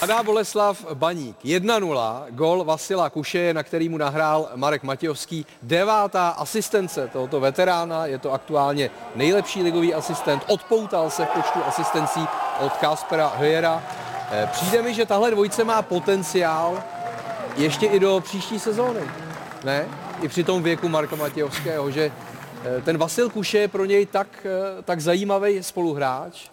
Adá 0.00 0.22
Boleslav 0.22 0.84
Baník 0.94 1.36
1-0, 1.44 2.24
gol 2.30 2.64
Vasila 2.64 3.10
Kušeje, 3.10 3.54
na 3.54 3.62
který 3.62 3.88
mu 3.88 3.98
nahrál 3.98 4.48
Marek 4.54 4.82
Matějovský. 4.82 5.46
Devátá 5.62 6.28
asistence 6.28 7.08
tohoto 7.12 7.40
veterána, 7.40 8.06
je 8.06 8.18
to 8.18 8.32
aktuálně 8.32 8.90
nejlepší 9.14 9.62
ligový 9.62 9.94
asistent, 9.94 10.42
odpoutal 10.46 11.10
se 11.10 11.24
v 11.24 11.28
počtu 11.28 11.58
asistencí 11.66 12.26
od 12.60 12.72
Kaspera 12.72 13.32
Höjera. 13.40 13.82
Eh, 14.30 14.48
Přijde 14.52 14.82
mi, 14.82 14.94
že 14.94 15.06
tahle 15.06 15.30
dvojice 15.30 15.64
má 15.64 15.82
potenciál 15.82 16.82
ještě 17.58 17.86
i 17.86 18.00
do 18.00 18.20
příští 18.24 18.58
sezóny. 18.58 19.00
Ne? 19.64 19.88
I 20.22 20.28
při 20.28 20.44
tom 20.44 20.62
věku 20.62 20.88
Marka 20.88 21.16
Matějovského, 21.16 21.90
že 21.90 22.12
eh, 22.64 22.82
ten 22.82 22.98
Vasil 22.98 23.30
Kuše 23.30 23.58
je 23.58 23.68
pro 23.68 23.84
něj 23.84 24.06
tak, 24.06 24.46
eh, 24.46 24.82
tak 24.82 25.00
zajímavý 25.00 25.62
spoluhráč. 25.62 26.50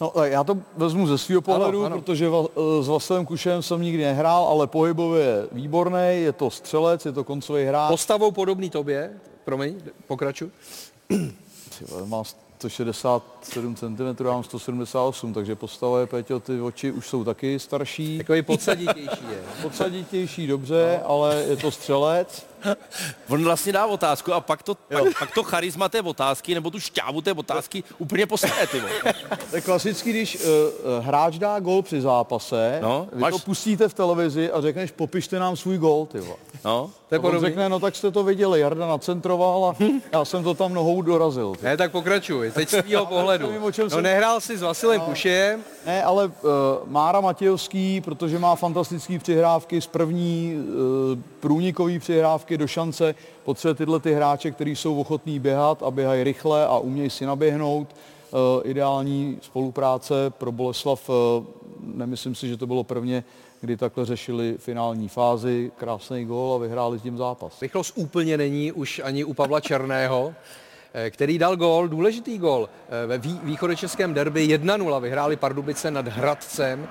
No, 0.00 0.10
tak 0.10 0.32
já 0.32 0.44
to 0.44 0.58
vezmu 0.76 1.06
ze 1.06 1.18
svého 1.18 1.40
pohledu, 1.40 1.78
ano. 1.78 1.86
ano, 1.86 2.00
protože 2.00 2.28
va, 2.28 2.44
s 2.80 2.88
Vasilem 2.88 3.26
Kušem 3.26 3.62
jsem 3.62 3.82
nikdy 3.82 4.04
nehrál, 4.04 4.44
ale 4.44 4.66
pohybově 4.66 5.24
je 5.24 5.46
výborný, 5.52 6.08
je 6.12 6.32
to 6.32 6.50
střelec, 6.50 7.06
je 7.06 7.12
to 7.12 7.24
koncový 7.24 7.64
hráč. 7.64 7.90
Postavou 7.90 8.30
podobný 8.30 8.70
tobě, 8.70 9.12
promiň, 9.44 9.80
pokračuj. 10.06 10.50
Vole, 11.88 12.06
Má 12.06 12.22
167 12.68 13.74
cm, 13.76 14.24
já 14.24 14.30
mám 14.30 14.44
178, 14.44 15.34
takže 15.34 15.56
postava 15.56 16.00
je, 16.00 16.06
Péťo, 16.06 16.40
ty 16.40 16.60
oči 16.60 16.92
už 16.92 17.08
jsou 17.08 17.24
taky 17.24 17.58
starší. 17.58 18.18
Takový 18.18 18.42
podsaditější 18.42 19.24
je. 19.30 19.42
Podsaditější 19.62 20.46
dobře, 20.46 21.00
ale 21.04 21.44
je 21.48 21.56
to 21.56 21.70
střelec. 21.70 22.49
On 23.28 23.44
vlastně 23.44 23.72
dá 23.72 23.86
otázku 23.86 24.32
a 24.32 24.40
pak 24.40 24.62
to, 24.62 24.74
pak, 24.74 25.18
pak 25.18 25.34
to 25.34 25.42
charisma 25.42 25.88
té 25.88 26.00
otázky 26.02 26.54
nebo 26.54 26.70
tu 26.70 26.80
šťávu 26.80 27.20
té 27.20 27.32
otázky 27.32 27.84
úplně 27.98 28.26
posere, 28.26 28.66
ty 28.66 28.80
vole. 28.80 28.92
To 29.50 29.56
je 29.56 29.62
klasický, 29.62 30.10
když 30.10 30.36
uh, 30.36 31.04
hráč 31.04 31.38
dá 31.38 31.58
gol 31.60 31.82
při 31.82 32.00
zápase, 32.00 32.78
No, 32.82 33.08
vy 33.12 33.20
máš- 33.20 33.32
to 33.32 33.38
pustíte 33.38 33.88
v 33.88 33.94
televizi 33.94 34.50
a 34.52 34.60
řekneš, 34.60 34.90
popište 34.90 35.38
nám 35.38 35.56
svůj 35.56 35.78
gol, 35.78 36.06
ty 36.06 36.20
vole. 36.20 36.36
No. 36.64 36.90
To 37.08 37.14
je 37.14 37.18
A 37.18 37.20
on 37.22 37.22
podobný. 37.22 37.48
řekne, 37.48 37.68
no 37.68 37.80
tak 37.80 37.96
jste 37.96 38.10
to 38.10 38.22
viděli, 38.24 38.60
Jarda 38.60 38.86
nacentroval 38.86 39.64
a 39.64 39.84
já 40.12 40.24
jsem 40.24 40.44
to 40.44 40.54
tam 40.54 40.74
nohou 40.74 41.02
dorazil. 41.02 41.54
Ty. 41.54 41.64
Ne, 41.64 41.76
tak 41.76 41.92
pokračuj. 41.92 42.50
Teď 42.50 42.68
z 42.68 42.82
tvýho 42.82 43.06
pohledu. 43.06 43.46
Nevím, 43.46 43.62
No 43.62 43.90
jsem- 43.90 44.02
nehrál 44.02 44.40
si 44.40 44.56
s 44.58 44.62
Vasilem 44.62 45.00
Kušejem, 45.00 45.60
Ne, 45.86 46.04
ale 46.04 46.26
uh, 46.26 46.32
Mára 46.86 47.20
Matějovský, 47.20 48.00
protože 48.00 48.38
má 48.38 48.56
fantastické 48.56 49.18
přihrávky 49.18 49.80
z 49.80 49.86
první 49.86 50.54
uh, 50.56 51.18
průnikový 51.40 51.98
přihrávky 51.98 52.49
do 52.58 52.66
šance, 52.66 53.14
potřebuje 53.44 53.74
tyhle 53.74 54.00
ty 54.00 54.14
hráče, 54.14 54.50
kteří 54.50 54.76
jsou 54.76 55.00
ochotní 55.00 55.38
běhat 55.38 55.82
a 55.82 55.90
běhají 55.90 56.24
rychle 56.24 56.66
a 56.66 56.78
umějí 56.78 57.10
si 57.10 57.26
naběhnout. 57.26 57.96
Uh, 58.32 58.38
ideální 58.64 59.38
spolupráce 59.42 60.14
pro 60.30 60.52
Boleslav, 60.52 61.08
uh, 61.08 61.14
nemyslím 61.80 62.34
si, 62.34 62.48
že 62.48 62.56
to 62.56 62.66
bylo 62.66 62.84
prvně, 62.84 63.24
kdy 63.60 63.76
takhle 63.76 64.06
řešili 64.06 64.54
finální 64.58 65.08
fázi, 65.08 65.72
krásný 65.76 66.24
gól 66.24 66.54
a 66.54 66.58
vyhráli 66.58 67.00
tím 67.00 67.16
zápas. 67.16 67.62
rychlost 67.62 67.92
úplně 67.96 68.36
není 68.36 68.72
už 68.72 69.00
ani 69.04 69.24
u 69.24 69.34
Pavla 69.34 69.60
Černého, 69.60 70.34
eh, 70.94 71.10
který 71.10 71.38
dal 71.38 71.56
gól, 71.56 71.88
důležitý 71.88 72.38
gól 72.38 72.68
eh, 72.88 73.06
ve 73.06 73.18
vý- 73.18 73.40
východočeském 73.42 74.14
derby 74.14 74.46
1-0 74.46 75.00
vyhráli 75.00 75.36
Pardubice 75.36 75.90
nad 75.90 76.08
Hradcem. 76.08 76.88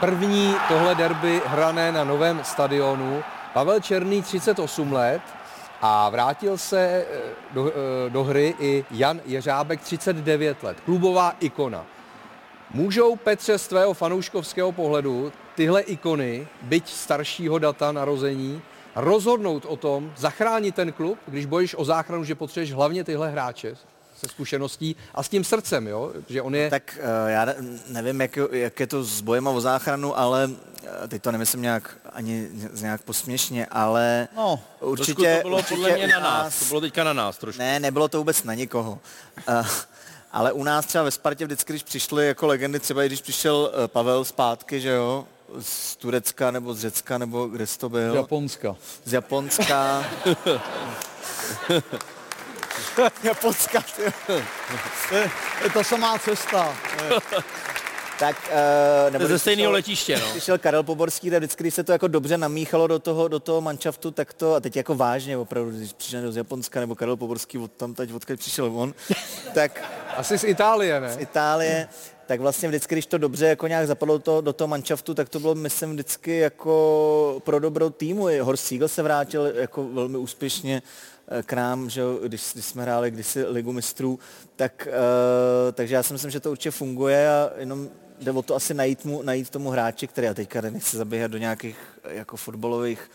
První 0.00 0.54
tohle 0.68 0.94
derby 0.94 1.40
hrané 1.46 1.92
na 1.92 2.04
novém 2.04 2.40
stadionu. 2.44 3.22
Pavel 3.56 3.80
Černý 3.80 4.22
38 4.22 4.92
let 4.92 5.22
a 5.82 6.10
vrátil 6.10 6.58
se 6.58 6.80
eh, 6.80 7.04
do, 7.54 7.68
eh, 7.68 8.10
do 8.10 8.24
hry 8.24 8.54
i 8.60 8.84
Jan 8.90 9.20
Jeřábek 9.26 9.80
39 9.80 10.62
let, 10.62 10.76
klubová 10.84 11.36
ikona. 11.40 11.86
Můžou 12.70 13.16
Petře 13.16 13.58
z 13.58 13.68
tvého 13.68 13.94
fanouškovského 13.94 14.72
pohledu 14.72 15.32
tyhle 15.54 15.80
ikony, 15.80 16.48
byť 16.62 16.88
staršího 16.88 17.58
data 17.58 17.92
narození, 17.92 18.62
rozhodnout 18.96 19.64
o 19.64 19.76
tom, 19.76 20.12
zachránit 20.16 20.74
ten 20.74 20.92
klub, 20.92 21.18
když 21.26 21.46
bojíš 21.46 21.74
o 21.78 21.84
záchranu, 21.84 22.24
že 22.24 22.34
potřebuješ 22.34 22.72
hlavně 22.72 23.04
tyhle 23.04 23.30
hráče 23.30 23.76
se 24.20 24.28
zkušeností 24.28 24.96
a 25.14 25.22
s 25.22 25.28
tím 25.28 25.44
srdcem, 25.44 25.86
jo? 25.86 26.12
že 26.28 26.42
on 26.42 26.54
je... 26.54 26.70
Tak 26.70 26.98
eh, 27.00 27.30
já 27.32 27.44
ne- 27.44 27.56
nevím, 27.88 28.20
jak, 28.20 28.38
jak 28.52 28.80
je 28.80 28.86
to 28.86 29.04
s 29.04 29.20
bojem 29.20 29.46
o 29.46 29.60
záchranu, 29.60 30.18
ale 30.18 30.50
eh, 31.04 31.08
teď 31.08 31.22
to 31.22 31.32
nemyslím 31.32 31.62
nějak 31.62 31.96
ani 32.12 32.48
nějak 32.80 33.02
posměšně, 33.02 33.66
ale 33.66 34.28
No, 34.36 34.60
určitě, 34.80 35.36
to 35.42 35.48
bylo 35.48 35.58
určitě 35.58 35.74
podle 35.74 35.96
mě 35.96 36.08
na 36.08 36.20
nás. 36.20 36.58
To 36.58 36.64
bylo 36.64 36.80
teďka 36.80 37.04
na 37.04 37.12
nás 37.12 37.38
trošku. 37.38 37.58
Ne, 37.58 37.80
nebylo 37.80 38.08
to 38.08 38.18
vůbec 38.18 38.42
na 38.42 38.54
nikoho. 38.54 38.98
Uh, 39.48 39.66
ale 40.32 40.52
u 40.52 40.64
nás 40.64 40.86
třeba 40.86 41.04
ve 41.04 41.10
Spartě 41.10 41.44
vždycky, 41.44 41.72
když 41.72 41.82
přišly 41.82 42.26
jako 42.26 42.46
legendy, 42.46 42.80
třeba 42.80 43.04
i 43.04 43.06
když 43.06 43.20
přišel 43.20 43.72
uh, 43.78 43.86
Pavel 43.86 44.24
zpátky, 44.24 44.80
že 44.80 44.88
jo, 44.90 45.24
z 45.60 45.96
Turecka 45.96 46.50
nebo 46.50 46.74
z 46.74 46.80
Řecka, 46.80 47.18
nebo 47.18 47.46
kde 47.46 47.66
jsi 47.66 47.78
to 47.78 47.88
byl? 47.88 48.14
Japonska. 48.14 48.76
z 49.04 49.12
Japonska. 49.12 50.04
Japonska, 53.22 53.80
ty. 53.96 54.02
To 54.26 54.32
je, 55.16 55.30
to 55.58 55.64
je 55.64 55.70
ta 55.70 55.82
samá 55.84 56.18
cesta. 56.18 56.76
Tak, 58.18 58.36
uh, 58.48 59.06
To 59.06 59.10
nebo 59.10 59.24
je 59.24 59.28
ze 59.28 59.38
stejného 59.38 59.72
letiště, 59.72 60.18
no. 60.18 60.26
Přišel 60.30 60.58
Karel 60.58 60.82
Poborský, 60.82 61.30
tak 61.30 61.38
vždycky, 61.38 61.62
když 61.62 61.74
se 61.74 61.84
to 61.84 61.92
jako 61.92 62.08
dobře 62.08 62.38
namíchalo 62.38 62.86
do 62.86 62.98
toho, 62.98 63.28
do 63.28 63.40
toho 63.40 63.60
manšaftu, 63.60 64.10
tak 64.10 64.32
to, 64.32 64.54
a 64.54 64.60
teď 64.60 64.76
jako 64.76 64.94
vážně 64.94 65.36
opravdu, 65.36 65.70
když 65.70 65.92
přišel 65.92 66.32
z 66.32 66.36
Japonska, 66.36 66.80
nebo 66.80 66.94
Karel 66.94 67.16
Poborský 67.16 67.58
od 67.58 67.72
tam 67.72 67.94
teď, 67.94 68.12
odkud 68.12 68.38
přišel 68.38 68.72
on, 68.80 68.94
tak 69.54 69.84
Asi 70.16 70.38
z 70.38 70.44
Itálie, 70.44 71.00
ne? 71.00 71.12
z 71.12 71.20
Itálie, 71.20 71.88
tak 72.26 72.40
vlastně 72.40 72.68
vždycky, 72.68 72.94
když 72.94 73.06
to 73.06 73.18
dobře 73.18 73.46
jako 73.46 73.66
nějak 73.66 73.86
zapadlo 73.86 74.18
to, 74.18 74.40
do 74.40 74.52
toho 74.52 74.68
manšaftu, 74.68 75.14
tak 75.14 75.28
to 75.28 75.40
bylo, 75.40 75.54
myslím, 75.54 75.92
vždycky 75.92 76.38
jako 76.38 77.40
pro 77.44 77.58
dobro 77.58 77.90
týmu. 77.90 78.28
I 78.28 78.38
Horst 78.38 78.64
Siegel 78.64 78.88
se 78.88 79.02
vrátil 79.02 79.46
jako 79.54 79.84
velmi 79.84 80.18
úspěšně 80.18 80.82
k 81.42 81.52
nám, 81.52 81.90
že 81.90 82.02
když, 82.26 82.50
když 82.52 82.64
jsme 82.64 82.82
hráli 82.82 83.10
kdysi 83.10 83.44
Ligu 83.44 83.72
mistrů, 83.72 84.18
tak, 84.56 84.88
uh, 84.90 85.72
takže 85.72 85.94
já 85.94 86.02
si 86.02 86.12
myslím, 86.12 86.30
že 86.30 86.40
to 86.40 86.50
určitě 86.50 86.70
funguje 86.70 87.30
a 87.30 87.50
jenom 87.58 87.88
jde 88.20 88.32
o 88.32 88.42
to 88.42 88.54
asi 88.54 88.74
najít, 88.74 89.04
mu, 89.04 89.22
najít 89.22 89.50
tomu 89.50 89.70
hráči, 89.70 90.06
který 90.06 90.26
já 90.26 90.34
teďka 90.34 90.60
nechci 90.60 90.96
zabíhat 90.96 91.30
do 91.30 91.38
nějakých 91.38 91.78
eh, 92.04 92.14
jako 92.14 92.36
fotbalových 92.36 93.10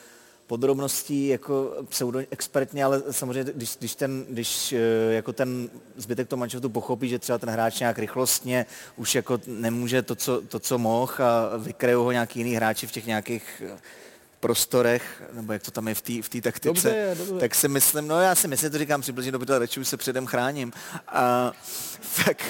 podrobností 0.48 1.28
jako 1.28 1.76
pseudo-expertně, 1.90 2.86
ale 2.86 3.02
samozřejmě, 3.12 3.52
když, 3.54 3.78
když, 3.80 3.96
ten, 3.96 4.26
když 4.30 4.74
eh, 4.74 5.14
jako 5.14 5.34
ten 5.34 5.70
zbytek 5.96 6.28
toho 6.28 6.40
manšaftu 6.40 6.70
pochopí, 6.70 7.10
že 7.10 7.20
třeba 7.20 7.38
ten 7.38 7.50
hráč 7.50 7.80
nějak 7.80 8.00
rychlostně 8.00 8.66
už 8.96 9.16
jako 9.16 9.40
nemůže 9.48 10.02
to, 10.02 10.16
co, 10.16 10.42
to, 10.42 10.60
co 10.60 10.78
mohl 10.78 11.14
a 11.20 11.58
vykrajou 11.58 12.04
ho 12.04 12.12
nějaký 12.12 12.40
jiný 12.40 12.56
hráči 12.56 12.88
v 12.88 12.92
těch 12.92 13.06
nějakých 13.06 13.64
eh, 13.66 13.78
prostorech, 14.42 15.24
nebo 15.34 15.54
jak 15.54 15.64
to 15.64 15.72
tam 15.72 15.88
je 15.88 15.96
v 15.96 16.02
té 16.02 16.14
v 16.22 16.42
taktice, 16.42 16.68
Dobře 16.68 16.90
je, 16.90 17.16
dobře. 17.16 17.34
tak 17.40 17.56
si 17.56 17.68
myslím, 17.68 18.08
no 18.08 18.22
já 18.22 18.36
si 18.36 18.48
myslím, 18.48 18.72
to 18.72 18.78
říkám 18.78 19.02
přibližně 19.02 19.32
dobře, 19.32 19.54
ale 19.54 19.60
radši 19.60 19.80
už 19.80 19.88
se 19.88 19.98
předem 19.98 20.26
chráním. 20.26 20.74
A, 21.08 21.52
tak, 22.26 22.44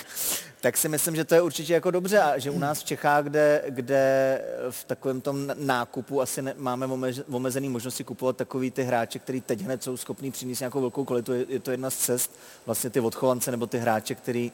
tak 0.61 0.77
si 0.77 0.89
myslím, 0.89 1.15
že 1.15 1.25
to 1.25 1.35
je 1.35 1.41
určitě 1.41 1.73
jako 1.73 1.91
dobře 1.91 2.19
a 2.19 2.37
že 2.37 2.51
u 2.51 2.59
nás 2.59 2.79
v 2.79 2.83
Čechách, 2.83 3.23
kde, 3.23 3.63
kde 3.69 4.41
v 4.69 4.83
takovém 4.83 5.21
tom 5.21 5.51
nákupu 5.55 6.21
asi 6.21 6.41
ne, 6.41 6.53
máme 6.57 6.87
omez- 6.87 7.23
omezený 7.31 7.69
možnosti 7.69 8.03
kupovat 8.03 8.37
takový 8.37 8.71
ty 8.71 8.83
hráče, 8.83 9.19
který 9.19 9.41
teď 9.41 9.61
hned 9.61 9.83
jsou 9.83 9.97
schopní 9.97 10.31
přinést 10.31 10.59
nějakou 10.59 10.81
velkou 10.81 11.05
kvalitu, 11.05 11.33
je, 11.33 11.45
je 11.49 11.59
to 11.59 11.71
jedna 11.71 11.89
z 11.89 11.95
cest, 11.95 12.31
vlastně 12.65 12.89
ty 12.89 12.99
odchovance 12.99 13.51
nebo 13.51 13.67
ty 13.67 13.77
hráče, 13.77 14.15
který 14.15 14.51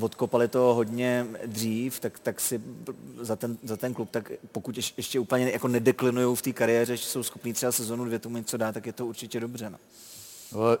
odkopali 0.00 0.48
to 0.48 0.58
hodně 0.58 1.26
dřív, 1.46 2.00
tak, 2.00 2.18
tak 2.18 2.40
si 2.40 2.60
za 3.20 3.36
ten, 3.36 3.58
za 3.62 3.76
ten 3.76 3.94
klub, 3.94 4.10
tak 4.10 4.32
pokud 4.52 4.76
ješ, 4.76 4.94
ještě 4.96 5.20
úplně 5.20 5.50
jako 5.50 5.68
nedeklinují 5.68 6.36
v 6.36 6.42
té 6.42 6.52
kariéře, 6.52 6.96
že 6.96 7.04
jsou 7.04 7.22
schopní 7.22 7.52
třeba 7.52 7.72
sezonu 7.72 8.04
dvě 8.04 8.18
tomu 8.18 8.36
něco 8.36 8.56
dát, 8.56 8.72
tak 8.72 8.86
je 8.86 8.92
to 8.92 9.06
určitě 9.06 9.40
dobře. 9.40 9.70
No. 9.70 9.78
Ale... 10.54 10.78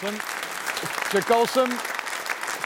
Jsem, 0.00 0.18
čekal 1.10 1.46
jsem, 1.46 1.78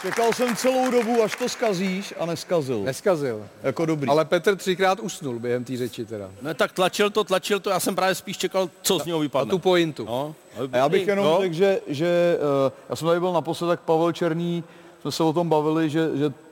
čekal 0.03 0.33
jsem 0.33 0.57
celou 0.57 0.91
dobu, 0.91 1.23
až 1.23 1.37
to 1.37 1.49
skazíš 1.49 2.15
a 2.19 2.26
neskazil. 2.26 2.79
Neskazil. 2.83 3.47
Jako 3.62 3.87
dobrý. 3.87 4.09
Ale 4.09 4.25
Petr 4.25 4.57
třikrát 4.57 5.00
usnul 5.00 5.38
během 5.38 5.65
té 5.65 5.76
řeči 5.76 6.05
teda. 6.05 6.31
No 6.43 6.55
tak 6.55 6.73
tlačil 6.73 7.11
to, 7.11 7.25
tlačil 7.25 7.61
to, 7.61 7.71
já 7.71 7.81
jsem 7.81 7.95
právě 7.95 8.15
spíš 8.15 8.38
čekal, 8.38 8.71
co 8.83 8.99
z 8.99 9.05
něho 9.05 9.19
Na 9.19 9.23
vypadne. 9.23 9.50
tu 9.50 9.59
pointu. 9.59 10.05
No, 10.05 10.35
A 10.73 10.76
já 10.76 10.88
bych 10.88 11.07
jenom 11.09 11.25
no. 11.25 11.38
řekl, 11.41 11.55
že, 11.55 11.81
že 11.87 12.38
uh, 12.67 12.73
já 12.88 12.97
jsem 12.97 13.09
tady 13.09 13.21
byl 13.21 13.33
naposled, 13.33 13.69
tak 13.69 13.81
Pavel 13.81 14.12
Černý, 14.12 14.65
jsme 15.00 15.12
se 15.12 15.23
o 15.23 15.33
tom 15.33 15.49
bavili, 15.49 15.91
že, 15.91 16.11
že 16.15 16.26
eh, 16.26 16.46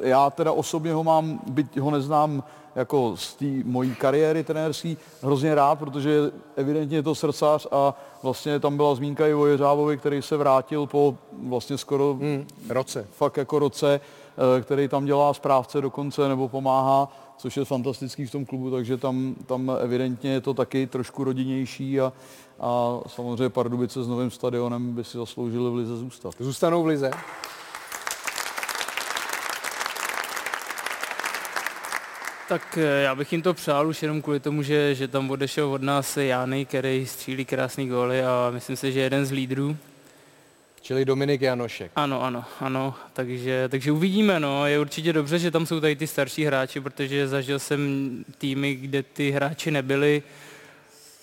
já 0.00 0.30
teda 0.30 0.52
osobně 0.52 0.92
ho 0.92 1.04
mám, 1.04 1.40
byť 1.46 1.78
ho 1.78 1.90
neznám 1.90 2.42
jako 2.74 3.16
z 3.16 3.34
té 3.34 3.44
mojí 3.64 3.94
kariéry 3.94 4.44
trenérský, 4.44 4.96
hrozně 5.22 5.54
rád, 5.54 5.78
protože 5.78 6.30
evidentně 6.56 6.96
je 6.98 7.02
to 7.02 7.14
srdcař 7.14 7.66
a 7.72 7.94
vlastně 8.22 8.60
tam 8.60 8.76
byla 8.76 8.94
zmínka 8.94 9.26
i 9.26 9.34
o 9.34 9.46
Jeřábovi, 9.46 9.98
který 9.98 10.22
se 10.22 10.36
vrátil 10.36 10.86
po 10.86 11.16
vlastně 11.46 11.78
skoro 11.78 12.14
Hmm, 12.20 12.46
roce. 12.68 13.06
fakt 13.12 13.36
jako 13.36 13.58
roce, 13.58 14.00
eh, 14.58 14.60
který 14.60 14.88
tam 14.88 15.04
dělá 15.04 15.34
správce 15.34 15.80
dokonce 15.80 16.28
nebo 16.28 16.48
pomáhá, 16.48 17.08
což 17.36 17.56
je 17.56 17.64
fantastický 17.64 18.26
v 18.26 18.30
tom 18.32 18.44
klubu, 18.46 18.70
takže 18.70 18.96
tam, 18.96 19.34
tam 19.46 19.72
evidentně 19.80 20.30
je 20.32 20.40
to 20.40 20.54
taky 20.54 20.86
trošku 20.86 21.24
rodinnější 21.24 22.00
a, 22.00 22.12
a 22.60 23.00
samozřejmě 23.06 23.48
Pardubice 23.48 24.04
s 24.04 24.08
novým 24.08 24.30
stadionem 24.30 24.92
by 24.94 25.04
si 25.04 25.18
zasloužili 25.18 25.70
v 25.70 25.74
lize 25.74 25.96
zůstat. 25.96 26.34
Zůstanou 26.38 26.82
v 26.82 26.86
lize. 26.86 27.10
Tak 32.48 32.78
eh, 32.78 33.02
já 33.02 33.14
bych 33.14 33.32
jim 33.32 33.42
to 33.42 33.54
přál 33.54 33.88
už 33.88 34.02
jenom 34.02 34.22
kvůli 34.22 34.40
tomu, 34.40 34.62
že, 34.62 34.94
že 34.94 35.08
tam 35.08 35.30
odešel 35.30 35.72
od 35.72 35.82
nás 35.82 36.16
Jány, 36.16 36.64
který 36.64 37.06
střílí 37.06 37.44
krásný 37.44 37.88
góly 37.88 38.22
a 38.22 38.50
myslím 38.50 38.76
si, 38.76 38.92
že 38.92 39.00
je 39.00 39.04
jeden 39.04 39.26
z 39.26 39.30
lídrů. 39.30 39.76
Čili 40.80 41.04
Dominik 41.04 41.40
Janošek. 41.40 41.92
Ano, 41.96 42.22
ano, 42.22 42.44
ano, 42.60 42.94
takže, 43.12 43.68
takže 43.68 43.92
uvidíme, 43.92 44.40
no, 44.40 44.66
je 44.66 44.78
určitě 44.78 45.12
dobře, 45.12 45.38
že 45.38 45.50
tam 45.50 45.66
jsou 45.66 45.80
tady 45.80 45.96
ty 45.96 46.06
starší 46.06 46.44
hráči, 46.44 46.80
protože 46.80 47.28
zažil 47.28 47.58
jsem 47.58 48.10
týmy, 48.38 48.74
kde 48.74 49.02
ty 49.02 49.30
hráči 49.30 49.70
nebyli 49.70 50.22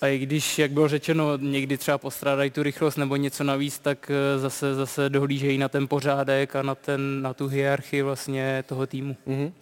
a 0.00 0.06
i 0.06 0.18
když, 0.18 0.58
jak 0.58 0.70
bylo 0.70 0.88
řečeno, 0.88 1.36
někdy 1.36 1.78
třeba 1.78 1.98
postrádají 1.98 2.50
tu 2.50 2.62
rychlost 2.62 2.96
nebo 2.96 3.16
něco 3.16 3.44
navíc, 3.44 3.78
tak 3.78 4.10
eh, 4.10 4.38
zase, 4.38 4.74
zase 4.74 5.10
dohlížejí 5.10 5.58
na 5.58 5.68
ten 5.68 5.88
pořádek 5.88 6.56
a 6.56 6.62
na, 6.62 6.74
ten, 6.74 7.22
na 7.22 7.34
tu 7.34 7.48
hierarchii 7.48 8.02
vlastně 8.02 8.64
toho 8.66 8.86
týmu. 8.86 9.16
Mhm. 9.26 9.52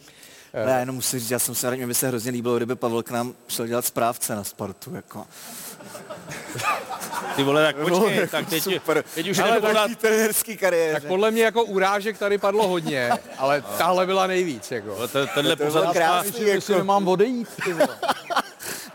Já 0.53 0.79
jenom 0.79 0.95
musím 0.95 1.21
říct, 1.21 1.31
já 1.31 1.39
jsem 1.39 1.55
se, 1.55 1.71
mě 1.71 1.87
by 1.87 1.95
se 1.95 2.09
hrozně 2.09 2.31
líbilo, 2.31 2.57
kdyby 2.57 2.77
Pavel 2.77 3.03
k 3.03 3.11
nám 3.11 3.35
šel 3.49 3.67
dělat 3.67 3.85
správce 3.85 4.35
na 4.35 4.45
Spartu. 4.45 4.95
Jako. 4.95 5.27
Ty 7.37 7.43
vole, 7.43 7.73
tak 7.73 7.77
počkej, 7.77 8.17
jako 8.17 8.31
tak 8.31 8.49
teď, 8.49 8.63
super. 8.63 9.05
teď 9.15 9.29
už 9.29 9.39
Ale 9.39 9.61
taký 9.61 9.97
trenérský 9.97 10.57
kariéře. 10.57 11.01
Tak 11.01 11.09
podle 11.09 11.31
mě 11.31 11.43
jako 11.43 11.65
urážek 11.65 12.19
tady 12.19 12.39
padlo 12.39 12.69
hodně, 12.69 13.11
ale 13.39 13.63
tahle 13.79 14.07
byla 14.07 14.27
nejvíc. 14.27 14.71
Jako. 14.71 15.09
ten, 15.09 15.29
tenhle 15.35 15.57
To 15.57 15.85
má, 15.85 15.93
krásný, 15.93 16.47
jako, 16.47 16.73
nemám 16.79 17.09
odejít. 17.09 17.49
Ty 17.65 17.73
vole. 17.73 17.99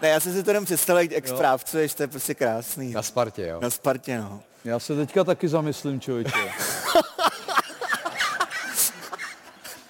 Ne, 0.02 0.10
já 0.10 0.20
jsem 0.20 0.34
si 0.34 0.44
to 0.44 0.50
jenom 0.50 0.66
představil, 0.66 1.02
jak- 1.02 1.12
jak 1.12 1.28
správcuješ, 1.28 1.94
to 1.94 2.04
je 2.04 2.08
prostě 2.08 2.34
krásný. 2.34 2.94
Na 2.94 3.02
Spartě, 3.02 3.48
jo. 3.48 3.60
Na 3.62 3.70
Spartě, 3.70 4.18
no. 4.18 4.40
Já 4.66 4.80
se 4.80 4.96
teďka 4.96 5.24
taky 5.24 5.48
zamyslím, 5.48 6.00
člověče. 6.00 6.32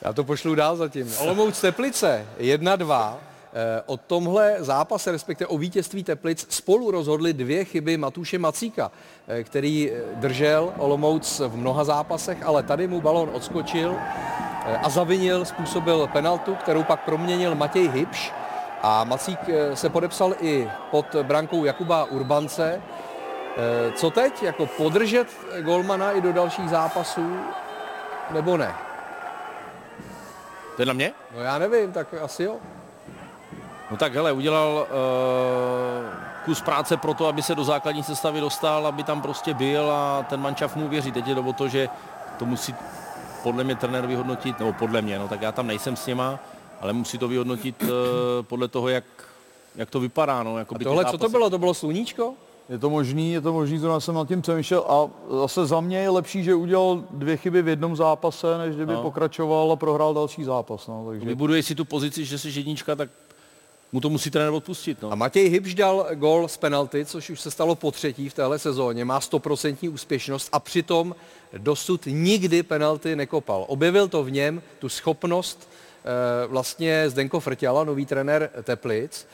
Já 0.05 0.13
to 0.13 0.23
pošlu 0.23 0.55
dál 0.55 0.75
zatím. 0.75 1.13
Olomouc 1.19 1.61
Teplice 1.61 2.25
1-2. 2.39 3.13
Eh, 3.53 3.81
O 3.85 3.97
tomhle 3.97 4.55
zápase, 4.59 5.11
respektive 5.11 5.47
o 5.47 5.57
vítězství 5.57 6.03
Teplic, 6.03 6.45
spolu 6.49 6.91
rozhodly 6.91 7.33
dvě 7.33 7.65
chyby 7.65 7.97
Matuše 7.97 8.39
Macíka, 8.39 8.91
eh, 9.27 9.43
který 9.43 9.91
eh, 9.91 10.01
držel 10.15 10.73
Olomouc 10.77 11.39
v 11.39 11.57
mnoha 11.57 11.83
zápasech, 11.83 12.43
ale 12.43 12.63
tady 12.63 12.87
mu 12.87 13.01
balón 13.01 13.29
odskočil 13.33 13.95
a 14.83 14.89
zavinil, 14.89 15.45
způsobil 15.45 16.07
penaltu, 16.13 16.55
kterou 16.55 16.83
pak 16.83 17.05
proměnil 17.05 17.55
Matěj 17.55 17.87
Hybš. 17.87 18.31
A 18.81 19.03
Macík 19.03 19.39
se 19.73 19.89
podepsal 19.89 20.33
i 20.41 20.69
pod 20.91 21.05
brankou 21.23 21.65
Jakuba 21.65 22.03
Urbance. 22.05 22.81
Co 23.95 24.09
teď? 24.09 24.43
Jako 24.43 24.65
podržet 24.65 25.27
golmana 25.61 26.11
i 26.11 26.21
do 26.21 26.33
dalších 26.33 26.69
zápasů? 26.69 27.39
Nebo 28.31 28.57
ne? 28.57 28.84
To 30.75 30.81
je 30.81 30.85
na 30.85 30.93
mě? 30.93 31.13
No 31.35 31.41
já 31.41 31.57
nevím, 31.57 31.91
tak 31.91 32.13
asi 32.13 32.43
jo. 32.43 32.55
No 33.91 33.97
tak 33.97 34.13
hele, 34.15 34.31
udělal 34.31 34.87
uh, 34.89 36.09
kus 36.45 36.61
práce 36.61 36.97
pro 36.97 37.13
to, 37.13 37.27
aby 37.27 37.41
se 37.41 37.55
do 37.55 37.63
základní 37.63 38.03
sestavy 38.03 38.41
dostal, 38.41 38.87
aby 38.87 39.03
tam 39.03 39.21
prostě 39.21 39.53
byl 39.53 39.91
a 39.91 40.25
ten 40.29 40.41
mančav 40.41 40.75
mu 40.75 40.87
věří. 40.87 41.11
Teď 41.11 41.27
je 41.27 41.35
to 41.35 41.41
o 41.41 41.53
to, 41.53 41.67
že 41.67 41.89
to 42.39 42.45
musí 42.45 42.75
podle 43.43 43.63
mě 43.63 43.75
trenér 43.75 44.07
vyhodnotit, 44.07 44.59
nebo 44.59 44.73
podle 44.73 45.01
mě, 45.01 45.19
no 45.19 45.27
tak 45.27 45.41
já 45.41 45.51
tam 45.51 45.67
nejsem 45.67 45.95
s 45.95 46.05
něma, 46.05 46.39
ale 46.81 46.93
musí 46.93 47.17
to 47.17 47.27
vyhodnotit 47.27 47.83
uh, 47.83 47.89
podle 48.41 48.67
toho, 48.67 48.89
jak, 48.89 49.03
jak 49.75 49.89
to 49.89 49.99
vypadá. 49.99 50.43
No, 50.43 50.57
jako 50.57 50.75
A 50.75 50.79
tohle, 50.83 51.05
co 51.05 51.17
to 51.17 51.29
bylo? 51.29 51.49
To 51.49 51.57
bylo 51.57 51.73
sluníčko? 51.73 52.33
Je 52.69 52.79
to 52.79 52.89
možný, 52.89 53.31
je 53.33 53.41
to 53.41 53.53
možný, 53.53 53.79
to 53.79 53.87
já 53.87 53.99
jsem 53.99 54.15
nad 54.15 54.27
tím 54.27 54.41
přemýšlel 54.41 54.85
a 54.87 55.09
zase 55.41 55.65
za 55.65 55.81
mě 55.81 55.97
je 55.99 56.09
lepší, 56.09 56.43
že 56.43 56.55
udělal 56.55 57.03
dvě 57.11 57.37
chyby 57.37 57.61
v 57.61 57.67
jednom 57.67 57.95
zápase, 57.95 58.57
než 58.57 58.75
kdyby 58.75 58.93
No. 58.93 59.01
pokračoval 59.01 59.71
a 59.71 59.75
prohrál 59.75 60.13
další 60.13 60.43
zápas. 60.43 60.87
No, 60.87 61.05
takže... 61.09 61.25
Vybuduje 61.27 61.63
si 61.63 61.75
tu 61.75 61.85
pozici, 61.85 62.25
že 62.25 62.39
jsi 62.39 62.49
jednička, 62.55 62.95
tak 62.95 63.09
mu 63.91 64.01
to 64.01 64.09
musí 64.09 64.31
trenér 64.31 64.53
odpustit. 64.53 65.01
No. 65.01 65.11
A 65.11 65.15
Matěj 65.15 65.49
Hybš 65.49 65.75
dal 65.75 66.07
gol 66.13 66.47
z 66.47 66.57
penalty, 66.57 67.05
což 67.05 67.29
už 67.29 67.41
se 67.41 67.51
stalo 67.51 67.75
po 67.75 67.91
třetí 67.91 68.29
v 68.29 68.33
téhle 68.33 68.59
sezóně. 68.59 69.05
Má 69.05 69.19
100% 69.19 69.93
úspěšnost 69.93 70.49
a 70.51 70.59
přitom 70.59 71.15
dosud 71.57 72.01
nikdy 72.05 72.63
penalty 72.63 73.15
nekopal. 73.15 73.65
Objevil 73.67 74.07
to 74.07 74.23
v 74.23 74.31
něm, 74.31 74.61
tu 74.79 74.89
schopnost 74.89 75.69
eh, 76.05 76.47
vlastně 76.47 77.09
Zdenko 77.09 77.39
Frťala, 77.39 77.83
nový 77.83 78.05
trenér 78.05 78.49
Teplic. 78.63 79.27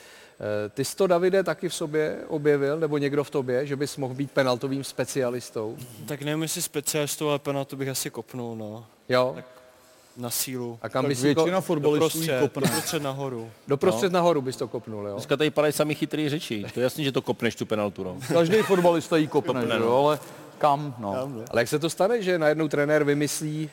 Eh, 0.65 0.69
Ty 0.69 0.85
jsi 0.85 0.95
to, 0.95 1.07
Davide, 1.07 1.43
taky 1.43 1.69
v 1.69 1.73
sobě 1.73 2.17
objevil, 2.27 2.79
nebo 2.79 2.97
někdo 2.97 3.23
v 3.23 3.29
tobě, 3.29 3.65
že 3.65 3.75
bys 3.75 3.97
mohl 3.97 4.13
být 4.13 4.31
penaltovým 4.31 4.83
specialistou? 4.83 5.77
Tak 6.05 6.21
nevím, 6.21 6.41
jestli 6.41 6.61
specialistou, 6.61 7.29
ale 7.29 7.39
penaltu 7.39 7.75
bych 7.77 7.89
asi 7.89 8.09
kopnul, 8.09 8.55
no. 8.55 8.85
Jo? 9.09 9.35
Na 10.17 10.29
sílu. 10.29 10.79
A 10.81 10.89
kam 10.89 11.03
tak 11.03 11.09
bys 11.09 11.23
jí 11.23 11.31
ko- 11.31 11.35
většina 11.35 11.61
fotbalistů 11.61 12.19
kopne. 12.19 12.39
doprostřed 12.39 13.03
nahoru. 13.03 13.51
doprostřed 13.67 14.11
nahoru 14.11 14.41
bys 14.41 14.55
to 14.57 14.67
kopnul, 14.67 15.07
jo? 15.07 15.13
Dneska 15.13 15.37
tady 15.37 15.49
padají 15.49 15.73
sami 15.73 15.95
chytrý 15.95 16.29
řeči. 16.29 16.65
To 16.73 16.79
je 16.79 16.83
jasný, 16.83 17.03
že 17.03 17.11
to 17.11 17.21
kopneš 17.21 17.55
tu 17.55 17.65
penaltu. 17.65 18.03
No. 18.03 18.17
Každý 18.33 18.57
fotbalista 18.57 19.17
jí 19.17 19.27
kopne, 19.27 19.61
Kopne, 19.61 19.79
no. 19.79 19.85
jo, 19.85 20.05
ale 20.05 20.19
kam? 20.57 20.95
No. 20.99 21.13
Ale 21.51 21.61
jak 21.61 21.67
se 21.67 21.79
to 21.79 21.89
stane, 21.89 22.21
že 22.21 22.39
najednou 22.39 22.67
trenér 22.67 23.03
vymyslí 23.03 23.69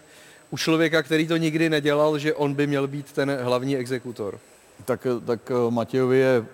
u 0.50 0.56
člověka, 0.56 1.02
který 1.02 1.26
to 1.26 1.36
nikdy 1.36 1.70
nedělal, 1.70 2.18
že 2.18 2.34
on 2.34 2.54
by 2.54 2.66
měl 2.66 2.86
být 2.86 3.12
ten 3.12 3.38
hlavní 3.42 3.76
exekutor? 3.76 4.38
Tak, 4.84 5.06
tak 5.26 5.50
eh, 5.50 5.70
Matějovi 5.70 6.18
je, 6.18 6.44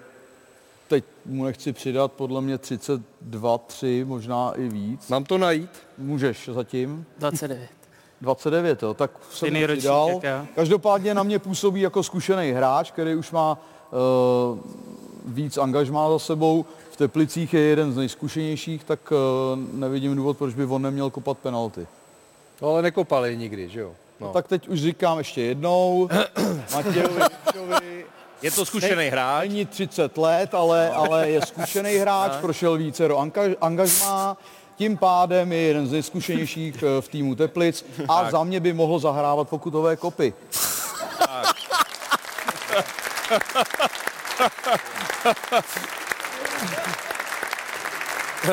teď 0.94 1.04
mu 1.26 1.44
nechci 1.44 1.72
přidat, 1.72 2.12
podle 2.12 2.40
mě 2.40 2.58
32, 2.58 3.58
3, 3.58 4.04
možná 4.08 4.52
i 4.56 4.68
víc. 4.68 5.08
Mám 5.08 5.24
to 5.24 5.38
najít? 5.38 5.70
Můžeš 5.98 6.50
zatím. 6.52 7.04
29. 7.18 7.68
29, 8.20 8.82
jo, 8.82 8.94
tak 8.94 9.10
jsem 9.30 9.54
mu 9.54 9.60
ročník 9.60 9.78
přidal. 9.78 10.08
jak 10.08 10.22
já. 10.22 10.46
Každopádně 10.54 11.14
na 11.14 11.22
mě 11.22 11.38
působí 11.38 11.80
jako 11.80 12.02
zkušený 12.02 12.52
hráč, 12.52 12.90
který 12.90 13.14
už 13.14 13.30
má 13.30 13.58
uh, 13.90 14.58
víc 15.24 15.58
angažmá 15.58 16.10
za 16.10 16.18
sebou. 16.18 16.64
V 16.90 16.96
Teplicích 16.96 17.54
je 17.54 17.60
jeden 17.60 17.92
z 17.92 17.96
nejzkušenějších, 17.96 18.84
tak 18.84 19.12
uh, 19.12 19.18
nevidím 19.72 20.16
důvod, 20.16 20.38
proč 20.38 20.54
by 20.54 20.64
on 20.64 20.82
neměl 20.82 21.10
kopat 21.10 21.38
penalty. 21.38 21.86
No 22.62 22.68
ale 22.68 22.82
nekopali 22.82 23.36
nikdy, 23.36 23.68
že 23.68 23.80
jo? 23.80 23.92
No. 24.20 24.26
No. 24.26 24.32
Tak 24.32 24.48
teď 24.48 24.68
už 24.68 24.80
říkám 24.80 25.18
ještě 25.18 25.42
jednou, 25.42 26.08
Matějovi 26.74 27.20
Je 28.44 28.50
to 28.50 28.64
zkušený 28.64 29.06
hráč. 29.06 29.48
není 29.48 29.66
30 29.66 30.18
let, 30.18 30.54
ale, 30.54 30.90
ale 30.90 31.30
je 31.30 31.40
zkušený 31.46 31.96
hráč, 31.96 32.32
prošel 32.40 32.76
více 32.76 33.08
do 33.08 33.18
angaž, 33.18 33.52
angažmá, 33.60 34.36
tím 34.76 34.96
pádem 34.96 35.52
je 35.52 35.58
jeden 35.58 35.86
z 35.86 35.92
nejzkušenějších 35.92 36.82
eh, 36.82 37.00
v 37.00 37.08
týmu 37.08 37.34
Teplic 37.34 37.84
a 38.08 38.30
za 38.30 38.44
mě 38.44 38.60
by 38.60 38.72
mohl 38.72 38.98
zahrávat 38.98 39.48
pokutové 39.48 39.96
kopy. 39.96 40.34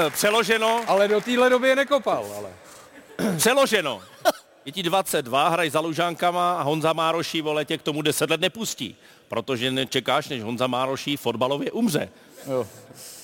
Přeloženo, 0.10 0.82
Ale 0.88 1.08
do 1.08 1.22
téhle 1.22 1.50
doby 1.50 1.68
je 1.68 1.76
nekopal, 1.76 2.26
ale. 2.38 2.50
přeloženo. 3.38 4.02
Je 4.66 4.72
ti 4.72 4.84
22, 4.84 5.50
hraj 5.50 5.70
za 5.70 5.80
Lužánkama 5.80 6.54
a 6.54 6.62
Honza 6.62 6.94
Mároší 6.94 7.42
vole 7.42 7.66
tě 7.66 7.78
k 7.78 7.82
tomu 7.82 8.02
10 8.02 8.30
let 8.30 8.42
nepustí. 8.42 8.96
Protože 9.28 9.72
nečekáš, 9.72 10.30
než 10.30 10.44
Honza 10.44 10.68
Mároší 10.68 11.18
fotbalově 11.18 11.72
umře. 11.72 12.10
Jo. 12.50 12.68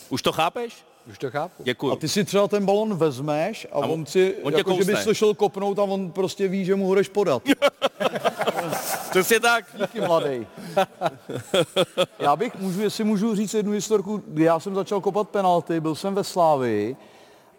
Už 0.10 0.22
to 0.22 0.32
chápeš? 0.32 0.74
Už 1.12 1.18
to 1.18 1.32
chápu. 1.32 1.64
Děkuju. 1.64 1.94
A 1.94 1.96
ty 1.96 2.08
si 2.10 2.24
třeba 2.26 2.48
ten 2.48 2.66
balon 2.66 2.96
vezmeš 2.98 3.68
a, 3.72 3.76
A 3.76 3.78
on- 3.78 3.92
on, 3.92 4.06
si, 4.06 4.36
on 4.44 4.54
jako, 4.54 4.78
že 4.78 4.84
bys 4.84 5.04
to 5.04 5.14
šel 5.14 5.34
kopnout 5.34 5.80
a 5.80 5.84
on 5.84 6.12
prostě 6.12 6.48
ví, 6.48 6.66
že 6.66 6.76
mu 6.76 6.88
ho 6.88 6.96
jdeš 6.96 7.10
podat. 7.10 7.44
Přesně 9.10 9.40
tak. 9.40 9.66
Díky 9.82 10.02
mladý. 10.02 10.48
Já 12.20 12.36
bych, 12.36 12.56
můžu, 12.56 12.82
jestli 12.82 13.04
můžu 13.04 13.36
říct 13.36 13.54
jednu 13.54 13.72
historku, 13.72 14.24
kdy 14.28 14.44
já 14.44 14.60
jsem 14.60 14.76
začal 14.76 15.02
kopat 15.02 15.30
penalty, 15.30 15.80
byl 15.80 15.96
jsem 15.96 16.16
ve 16.16 16.24
Slávii 16.24 16.96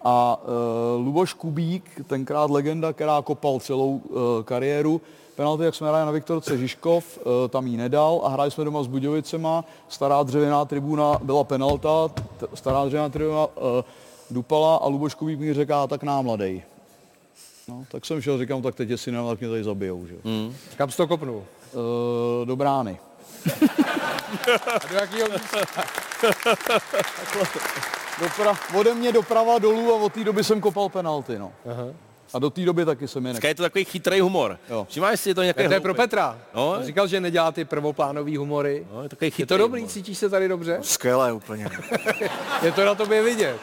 a 0.04 0.40
uh, 0.42 1.06
Luboš 1.06 1.32
Kubík, 1.32 2.00
tenkrát 2.06 2.50
legenda, 2.50 2.92
která 2.92 3.22
kopal 3.22 3.60
celou 3.60 3.96
uh, 3.96 4.20
kariéru, 4.44 5.00
penalty, 5.36 5.64
jak 5.64 5.74
jsme 5.74 5.88
hráli 5.88 6.06
na 6.06 6.12
Viktorce 6.12 6.58
Žižkov, 6.58 7.18
uh, 7.18 7.32
tam 7.48 7.66
jí 7.66 7.76
nedal 7.76 8.20
a 8.24 8.28
hráli 8.28 8.50
jsme 8.50 8.64
doma 8.64 8.82
s 8.82 8.86
Budějovicema, 8.86 9.64
stará 9.88 10.22
dřevěná 10.22 10.64
tribuna 10.64 11.18
byla 11.22 11.44
penalta, 11.44 12.08
t- 12.08 12.46
stará 12.54 12.84
dřevěná 12.84 13.08
tribuna 13.08 13.46
uh, 13.46 13.52
dupala 14.30 14.76
a 14.76 14.86
Luboš 14.88 15.14
Kubík 15.14 15.38
mi 15.40 15.54
říká, 15.54 15.86
tak 15.86 16.02
námladej. 16.02 16.62
No, 17.68 17.84
tak 17.90 18.06
jsem 18.06 18.20
šel, 18.22 18.38
říkám, 18.38 18.62
tak 18.62 18.74
teď 18.74 18.88
jestli 18.90 19.12
ne, 19.12 19.18
tak 19.28 19.40
mě 19.40 19.48
tady 19.48 19.64
zabijou. 19.64 20.06
Že? 20.06 20.14
Hmm. 20.24 20.54
Kam 20.76 20.90
jsi 20.90 20.96
to 20.96 21.06
kopnul? 21.06 21.36
Uh, 21.72 22.46
do 22.46 22.56
brány. 22.56 22.98
A 24.74 24.78
do 25.18 25.32
místa? 25.32 25.58
Dopra- 28.20 28.78
ode 28.78 28.94
mě 28.94 29.12
doprava 29.12 29.58
dolů 29.58 29.92
a 29.94 29.96
od 29.96 30.12
té 30.12 30.24
doby 30.24 30.44
jsem 30.44 30.60
kopal 30.60 30.88
penalty, 30.88 31.38
no. 31.38 31.52
Aha. 31.70 31.84
A 32.34 32.38
do 32.38 32.50
té 32.50 32.60
doby 32.64 32.84
taky 32.84 33.08
jsem 33.08 33.26
je 33.26 33.32
Dneska 33.32 33.48
je 33.48 33.54
to 33.54 33.62
takový 33.62 33.84
chytrý 33.84 34.20
humor. 34.20 34.58
Jo. 34.70 34.86
Všimáš 34.90 35.20
si 35.20 35.28
je 35.30 35.34
to 35.34 35.42
nějaké 35.42 35.62
Tak 35.62 35.68
to 35.70 35.74
je 35.74 35.80
pro 35.80 35.94
Petra. 35.94 36.38
No. 36.54 36.70
On 36.70 36.84
říkal, 36.84 37.06
že 37.06 37.20
nedělá 37.20 37.52
ty 37.52 37.64
prvoplánový 37.64 38.36
humory. 38.36 38.86
No, 38.92 39.02
je, 39.02 39.08
takový 39.08 39.26
Je 39.26 39.30
chytrý 39.30 39.46
to 39.46 39.58
dobrý, 39.58 39.80
humor. 39.80 39.92
cítíš 39.92 40.18
se 40.18 40.28
tady 40.28 40.48
dobře? 40.48 40.78
Skvělé 40.82 41.32
úplně. 41.32 41.68
Je 42.62 42.72
to 42.72 42.84
na 42.84 42.94
tobě 42.94 43.22
vidět. 43.22 43.56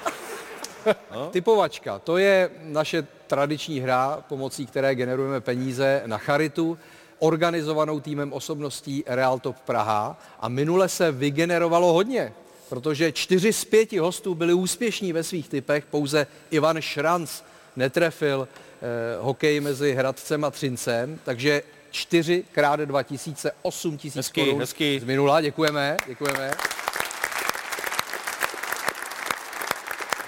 Typovačka, 1.32 2.00
to 2.00 2.18
je 2.18 2.50
naše 2.64 3.08
tradiční 3.28 3.80
hra, 3.80 4.24
pomocí 4.30 4.66
které 4.66 4.96
generujeme 4.96 5.42
peníze 5.42 6.02
na 6.06 6.18
charitu, 6.18 6.78
organizovanou 7.20 8.00
týmem 8.00 8.34
osobností 8.34 9.04
Real 9.08 9.40
Top 9.40 9.56
Praha. 9.60 10.18
A 10.40 10.50
minule 10.50 10.90
se 10.90 11.12
vygenerovalo 11.12 11.94
hodně, 11.94 12.34
protože 12.70 13.12
čtyři 13.12 13.54
z 13.54 13.66
pěti 13.66 13.98
hostů 13.98 14.36
byli 14.36 14.54
úspěšní 14.54 15.14
ve 15.14 15.24
svých 15.24 15.50
typech, 15.50 15.86
pouze 15.86 16.28
Ivan 16.52 16.82
Šranc 16.82 17.42
netrefil 17.76 18.48
eh, 18.48 18.86
hokej 19.20 19.60
mezi 19.60 19.94
Hradcem 19.94 20.44
a 20.44 20.52
Třincem, 20.52 21.20
takže 21.24 21.64
4 21.92 22.44
krát 22.52 22.80
2000, 22.80 23.52
8 23.62 23.98
tisíc 23.98 24.16
Hezky, 24.16 24.46
korun 24.46 24.60
hezky. 24.60 25.00
z 25.00 25.04
minula. 25.04 25.42
Děkujeme, 25.42 25.98
děkujeme. 26.08 26.52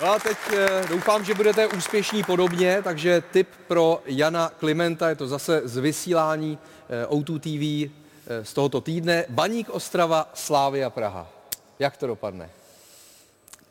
No 0.01 0.11
a 0.11 0.19
teď 0.19 0.37
eh, 0.53 0.83
doufám, 0.89 1.25
že 1.25 1.33
budete 1.33 1.67
úspěšní 1.67 2.23
podobně, 2.23 2.81
takže 2.83 3.23
tip 3.31 3.47
pro 3.67 4.01
Jana 4.05 4.49
Klimenta, 4.49 5.09
je 5.09 5.15
to 5.15 5.27
zase 5.27 5.61
z 5.65 5.77
vysílání 5.77 6.57
eh, 6.89 7.05
O2 7.05 7.39
TV 7.39 7.91
eh, 8.27 8.45
z 8.45 8.53
tohoto 8.53 8.81
týdne. 8.81 9.25
Baník 9.29 9.69
Ostrava, 9.69 10.29
Slávia 10.33 10.89
Praha. 10.89 11.36
Jak 11.79 11.97
to 11.97 12.07
dopadne? 12.07 12.49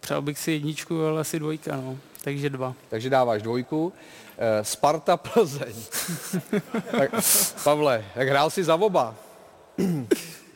Přál 0.01 0.23
bych 0.23 0.39
si 0.39 0.53
jedničku, 0.53 1.07
ale 1.07 1.21
asi 1.21 1.39
dvojka, 1.39 1.77
no. 1.77 1.99
Takže 2.23 2.51
dva. 2.51 2.75
Takže 2.89 3.11
dáváš 3.11 3.43
dvojku. 3.43 3.93
Eh, 4.39 4.65
Sparta 4.65 5.17
Plzeň. 5.17 5.75
tak, 6.99 7.11
Pavle, 7.65 8.05
jak 8.15 8.29
hrál 8.29 8.51
si 8.51 8.65
za 8.65 8.75
oba? 8.75 9.15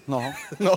No. 0.08 0.32
No. 0.60 0.74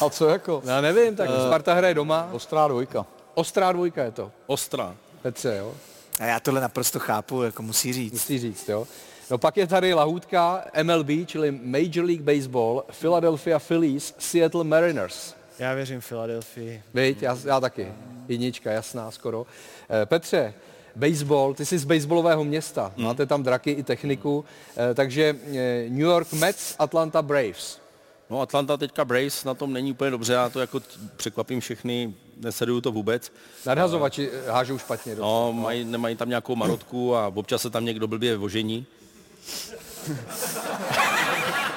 A 0.00 0.10
co 0.10 0.28
jako? 0.28 0.62
Já 0.64 0.80
nevím, 0.80 1.16
tak 1.16 1.30
Sparta 1.46 1.74
hraje 1.74 1.94
doma. 1.94 2.28
Ostrá 2.32 2.68
dvojka. 2.68 3.06
Ostrá 3.34 3.72
dvojka 3.72 4.04
je 4.04 4.10
to. 4.10 4.32
Ostrá. 4.46 4.94
Petře, 5.22 5.56
jo? 5.56 5.74
A 6.20 6.24
já 6.24 6.40
tohle 6.40 6.60
naprosto 6.60 6.98
chápu, 6.98 7.42
jako 7.42 7.62
musí 7.62 7.92
říct. 7.92 8.12
Musí 8.12 8.38
říct, 8.38 8.68
jo? 8.68 8.86
No 9.30 9.38
pak 9.38 9.56
je 9.56 9.66
tady 9.66 9.94
lahůdka 9.94 10.64
MLB, 10.82 11.08
čili 11.26 11.50
Major 11.50 12.04
League 12.04 12.22
Baseball, 12.22 12.84
Philadelphia 13.00 13.58
Phillies, 13.58 14.14
Seattle 14.18 14.64
Mariners. 14.64 15.34
Já 15.58 15.74
věřím 15.74 16.00
Filadelfii. 16.00 16.82
Viď, 16.94 17.22
já, 17.22 17.38
já 17.44 17.60
taky. 17.60 17.92
Jednička, 18.28 18.70
jasná 18.70 19.10
skoro. 19.10 19.46
Eh, 19.90 20.06
Petře, 20.06 20.54
baseball, 20.96 21.54
ty 21.54 21.66
jsi 21.66 21.78
z 21.78 21.84
baseballového 21.84 22.44
města, 22.44 22.92
máte 22.96 23.26
tam 23.26 23.42
draky 23.42 23.70
i 23.70 23.82
techniku, 23.82 24.44
eh, 24.90 24.94
takže 24.94 25.36
eh, 25.46 25.86
New 25.88 26.00
York 26.00 26.32
Mets, 26.32 26.74
Atlanta 26.78 27.22
Braves. 27.22 27.80
No 28.30 28.40
Atlanta 28.40 28.76
teďka 28.76 29.04
Braves 29.04 29.44
na 29.44 29.54
tom 29.54 29.72
není 29.72 29.92
úplně 29.92 30.10
dobře, 30.10 30.32
já 30.32 30.48
to 30.48 30.60
jako 30.60 30.80
překvapím 31.16 31.60
všechny, 31.60 32.14
nesleduju 32.36 32.80
to 32.80 32.92
vůbec. 32.92 33.32
Nadhazovači 33.66 34.30
hážou 34.48 34.78
špatně. 34.78 35.14
dost. 35.14 35.22
No, 35.22 35.52
mají, 35.52 35.84
nemají 35.84 36.16
tam 36.16 36.28
nějakou 36.28 36.56
marotku 36.56 37.16
a 37.16 37.26
občas 37.34 37.62
se 37.62 37.70
tam 37.70 37.84
někdo 37.84 38.08
blbě 38.08 38.36
vožení. 38.36 38.86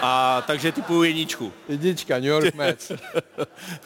A 0.02 0.44
takže 0.48 0.72
typuju 0.72 1.04
jedničku. 1.04 1.52
Jednička, 1.70 2.16
New 2.16 2.26
York 2.26 2.56
Mets. 2.56 2.92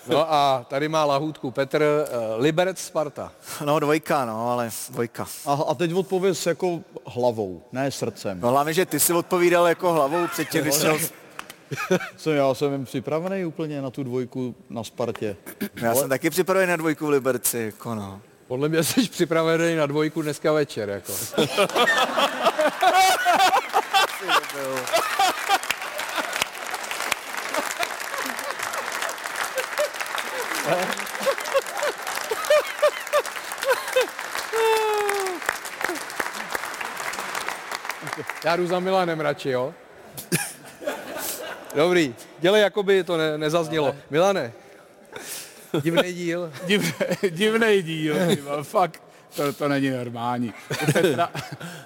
No 0.08 0.34
a 0.34 0.65
tady 0.69 0.88
má 0.88 1.06
lahůdku 1.06 1.52
Petr, 1.52 1.84
eh, 1.84 2.36
Liberec 2.38 2.80
Sparta. 2.80 3.32
No 3.65 3.80
dvojka, 3.80 4.26
no, 4.26 4.52
ale 4.52 4.69
dvojka. 4.89 5.28
A, 5.45 5.54
a 5.54 5.74
teď 5.74 5.93
odpověz 5.93 6.45
jako 6.45 6.82
hlavou, 7.06 7.62
ne 7.71 7.91
srdcem. 7.91 8.39
No 8.41 8.50
hlavně, 8.50 8.74
že 8.74 8.86
ty 8.86 9.00
si 9.00 9.13
odpovídal 9.13 9.67
jako 9.67 9.93
hlavou 9.93 10.28
předtím, 10.28 10.62
když 10.62 10.76
šel... 10.76 10.98
Jsem, 12.17 12.34
já 12.34 12.54
jsem 12.54 12.71
jen 12.71 12.86
připravený 12.86 13.45
úplně 13.45 13.82
na 13.82 13.89
tu 13.89 14.04
dvojku 14.04 14.56
na 14.69 14.84
Spartě. 14.84 15.36
Já 15.76 15.95
jsem 15.95 16.10
taky 16.10 16.30
připravený 16.30 16.69
na 16.69 16.76
dvojku 16.76 17.06
v 17.06 17.10
Liberci, 17.10 17.58
jako 17.58 17.95
no. 17.95 18.21
Podle 18.48 18.69
mě 18.69 18.84
jsi 18.84 19.10
připravený 19.10 19.76
na 19.76 19.86
dvojku 19.86 20.21
dneska 20.21 20.52
večer. 20.52 20.89
Jako. 20.89 21.13
Já 38.45 38.55
jdu 38.55 38.67
za 38.67 38.79
Milanem 38.79 39.19
radši, 39.19 39.49
jo? 39.49 39.73
Dobrý, 41.75 42.15
dělej, 42.39 42.62
jako 42.62 42.84
by 42.84 43.03
to 43.03 43.17
ne, 43.17 43.38
nezaznělo. 43.38 43.95
Milane, 44.10 44.53
divný 45.81 46.13
díl. 46.13 46.51
Divný, 47.29 47.81
díl, 47.81 48.15
vole, 48.43 48.63
fakt. 48.63 49.01
To, 49.36 49.53
to 49.53 49.67
není 49.67 49.89
normální. 49.89 50.53
Petra, 50.93 51.29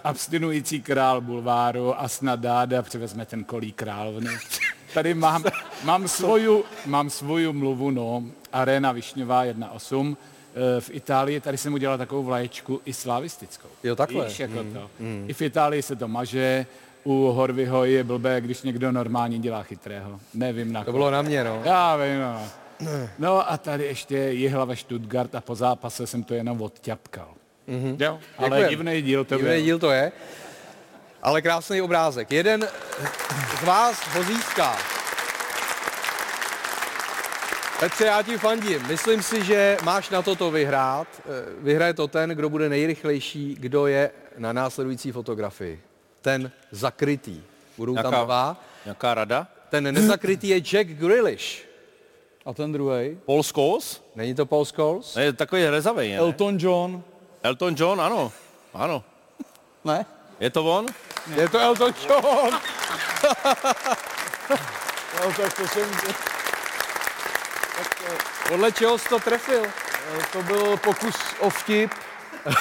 abstinující 0.03 0.81
král 0.81 1.21
bulváru 1.21 2.01
a 2.01 2.07
snad 2.07 2.39
dáda 2.39 2.81
přivezme 2.81 3.25
ten 3.25 3.43
kolí 3.43 3.71
královny. 3.71 4.29
Tady 4.93 5.13
mám, 5.13 5.43
mám, 5.83 6.07
svoju, 6.07 6.65
mám 6.85 7.09
svoju 7.09 7.53
mluvu, 7.53 7.91
no, 7.91 8.23
Arena 8.53 8.91
Višňová 8.91 9.45
1.8. 9.45 10.17
Eh, 10.77 10.81
V 10.81 10.89
Itálii 10.93 11.39
tady 11.39 11.57
jsem 11.57 11.73
udělal 11.73 11.97
takovou 11.97 12.23
vlaječku 12.23 12.81
i 12.85 12.93
slavistickou. 12.93 13.67
Jo, 13.83 13.95
takhle. 13.95 14.25
Víš, 14.27 14.39
jako 14.39 14.63
to. 14.73 14.89
I 15.27 15.33
v 15.33 15.41
Itálii 15.41 15.81
se 15.81 15.95
to 15.95 16.07
maže, 16.07 16.65
u 17.03 17.13
Horvyho 17.31 17.85
je 17.85 18.03
blbé, 18.03 18.41
když 18.41 18.61
někdo 18.61 18.91
normálně 18.91 19.39
dělá 19.39 19.63
chytrého. 19.63 20.19
Nevím 20.33 20.73
na 20.73 20.79
To 20.81 20.85
koho. 20.85 20.97
bylo 20.97 21.11
na 21.11 21.21
mě, 21.21 21.43
no. 21.43 21.61
Já 21.65 21.95
vím, 21.95 22.19
no. 22.21 22.41
No 23.19 23.51
a 23.51 23.57
tady 23.57 23.83
ještě 23.85 24.17
Jihlava 24.17 24.75
Stuttgart 24.75 25.35
a 25.35 25.41
po 25.41 25.55
zápase 25.55 26.07
jsem 26.07 26.23
to 26.23 26.33
jenom 26.33 26.61
odťapkal. 26.61 27.27
Mm-hmm. 27.69 27.95
Jo, 27.99 28.19
ale 28.37 28.47
Děkujem. 28.49 28.69
divný 28.69 29.01
díl 29.01 29.25
to 29.25 29.35
Divný 29.37 29.51
byl. 29.53 29.61
díl 29.61 29.79
to 29.79 29.91
je. 29.91 30.11
Ale 31.23 31.41
krásný 31.41 31.81
obrázek. 31.81 32.31
Jeden 32.31 32.67
z 33.61 33.63
vás 33.65 34.07
ho 34.15 34.23
získá. 34.23 34.77
Petře, 37.79 38.05
já 38.05 38.21
ti 38.21 38.37
fandím. 38.37 38.87
Myslím 38.87 39.23
si, 39.23 39.43
že 39.43 39.77
máš 39.83 40.09
na 40.09 40.21
toto 40.21 40.51
vyhrát. 40.51 41.07
Eh, 41.19 41.23
Vyhraje 41.59 41.93
to 41.93 42.07
ten, 42.07 42.29
kdo 42.29 42.49
bude 42.49 42.69
nejrychlejší, 42.69 43.55
kdo 43.59 43.87
je 43.87 44.11
na 44.37 44.53
následující 44.53 45.11
fotografii. 45.11 45.81
Ten 46.21 46.51
zakrytý. 46.71 47.41
Budou 47.77 47.95
tam 47.95 48.05
Jaká- 48.13 48.23
dva. 48.25 48.57
Nějaká 48.85 49.13
rada? 49.13 49.47
Ten 49.69 49.93
nezakrytý 49.93 50.47
je 50.47 50.61
Jack 50.61 50.87
Grealish. 50.87 51.65
A 52.45 52.53
ten 52.53 52.71
druhý? 52.71 53.17
Paul 53.25 53.43
Scholes? 53.43 54.01
Není 54.15 54.35
to 54.35 54.45
Paul 54.45 54.65
Scholes? 54.65 55.15
Ne, 55.15 55.33
takový 55.33 55.65
rezavej, 55.67 56.09
ne? 56.11 56.17
Elton 56.17 56.57
John. 56.59 57.03
Elton 57.43 57.75
John, 57.77 58.01
ano. 58.01 58.31
Ano. 58.73 59.03
Ne? 59.85 60.05
Je 60.39 60.49
to 60.49 60.63
on? 60.77 60.85
Je 61.35 61.49
to 61.49 61.59
Elton 61.59 61.93
John. 62.09 62.51
No, 65.19 65.31
tak 65.37 65.53
to 65.53 65.67
jsem... 65.67 65.89
Podle 68.49 68.71
čeho 68.71 68.97
jsi 68.97 69.09
to 69.09 69.19
trefil? 69.19 69.63
To 70.33 70.43
byl 70.43 70.77
pokus 70.77 71.15
o 71.39 71.49
vtip. 71.49 71.91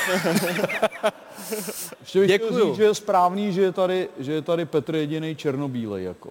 Ještě 2.01 2.21
bych 2.21 2.29
Děkuju. 2.29 2.67
říct, 2.67 2.77
že 2.77 2.85
je 2.85 2.95
správný, 2.95 3.53
že 3.53 3.63
je 3.63 3.73
tady, 3.73 4.09
že 4.19 4.33
je 4.33 4.43
tady 4.43 4.65
Petr 4.65 4.95
jediný 4.95 5.37
černobílej, 5.37 6.05
jako. 6.05 6.31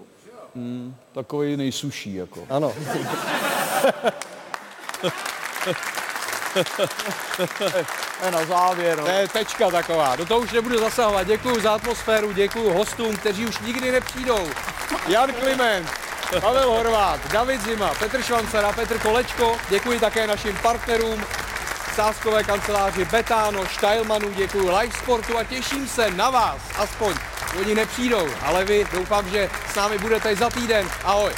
Hmm, 0.55 0.95
takový 1.13 1.57
nejsuší, 1.57 2.15
jako. 2.15 2.47
Ano. 2.49 2.73
Ne, 8.23 8.31
na 8.31 8.45
závěr, 8.45 8.97
no. 8.97 9.03
To 9.05 9.11
je 9.11 9.27
tečka 9.27 9.71
taková. 9.71 10.15
Do 10.15 10.25
toho 10.25 10.39
už 10.39 10.51
nebudu 10.51 10.79
zasahovat. 10.79 11.27
Děkuji 11.27 11.61
za 11.61 11.73
atmosféru, 11.73 12.31
děkuji 12.33 12.69
hostům, 12.69 13.15
kteří 13.17 13.45
už 13.45 13.59
nikdy 13.59 13.91
nepřijdou. 13.91 14.47
Jan 15.07 15.33
Kliment, 15.33 15.89
Pavel 16.31 16.69
Horvát, 16.69 17.31
David 17.31 17.61
Zima, 17.61 17.93
Petr 17.99 18.21
Švancara, 18.21 18.71
Petr 18.71 18.99
Kolečko. 18.99 19.57
Děkuji 19.69 19.99
také 19.99 20.27
našim 20.27 20.57
partnerům, 20.57 21.23
sáskové 21.95 22.43
kanceláři 22.43 23.05
Betano, 23.05 23.65
Steilmanu, 23.67 24.29
děkuji 24.33 24.69
Live 24.77 24.97
Sportu 24.97 25.37
a 25.37 25.43
těším 25.43 25.87
se 25.87 26.11
na 26.11 26.29
vás, 26.29 26.61
aspoň. 26.77 27.13
Oni 27.59 27.75
nepřijdou, 27.75 28.27
ale 28.41 28.65
vy 28.65 28.87
doufám, 28.93 29.29
že 29.29 29.49
s 29.71 29.75
námi 29.75 29.97
budete 29.97 30.35
za 30.35 30.49
týden. 30.49 30.89
Ahoj. 31.03 31.31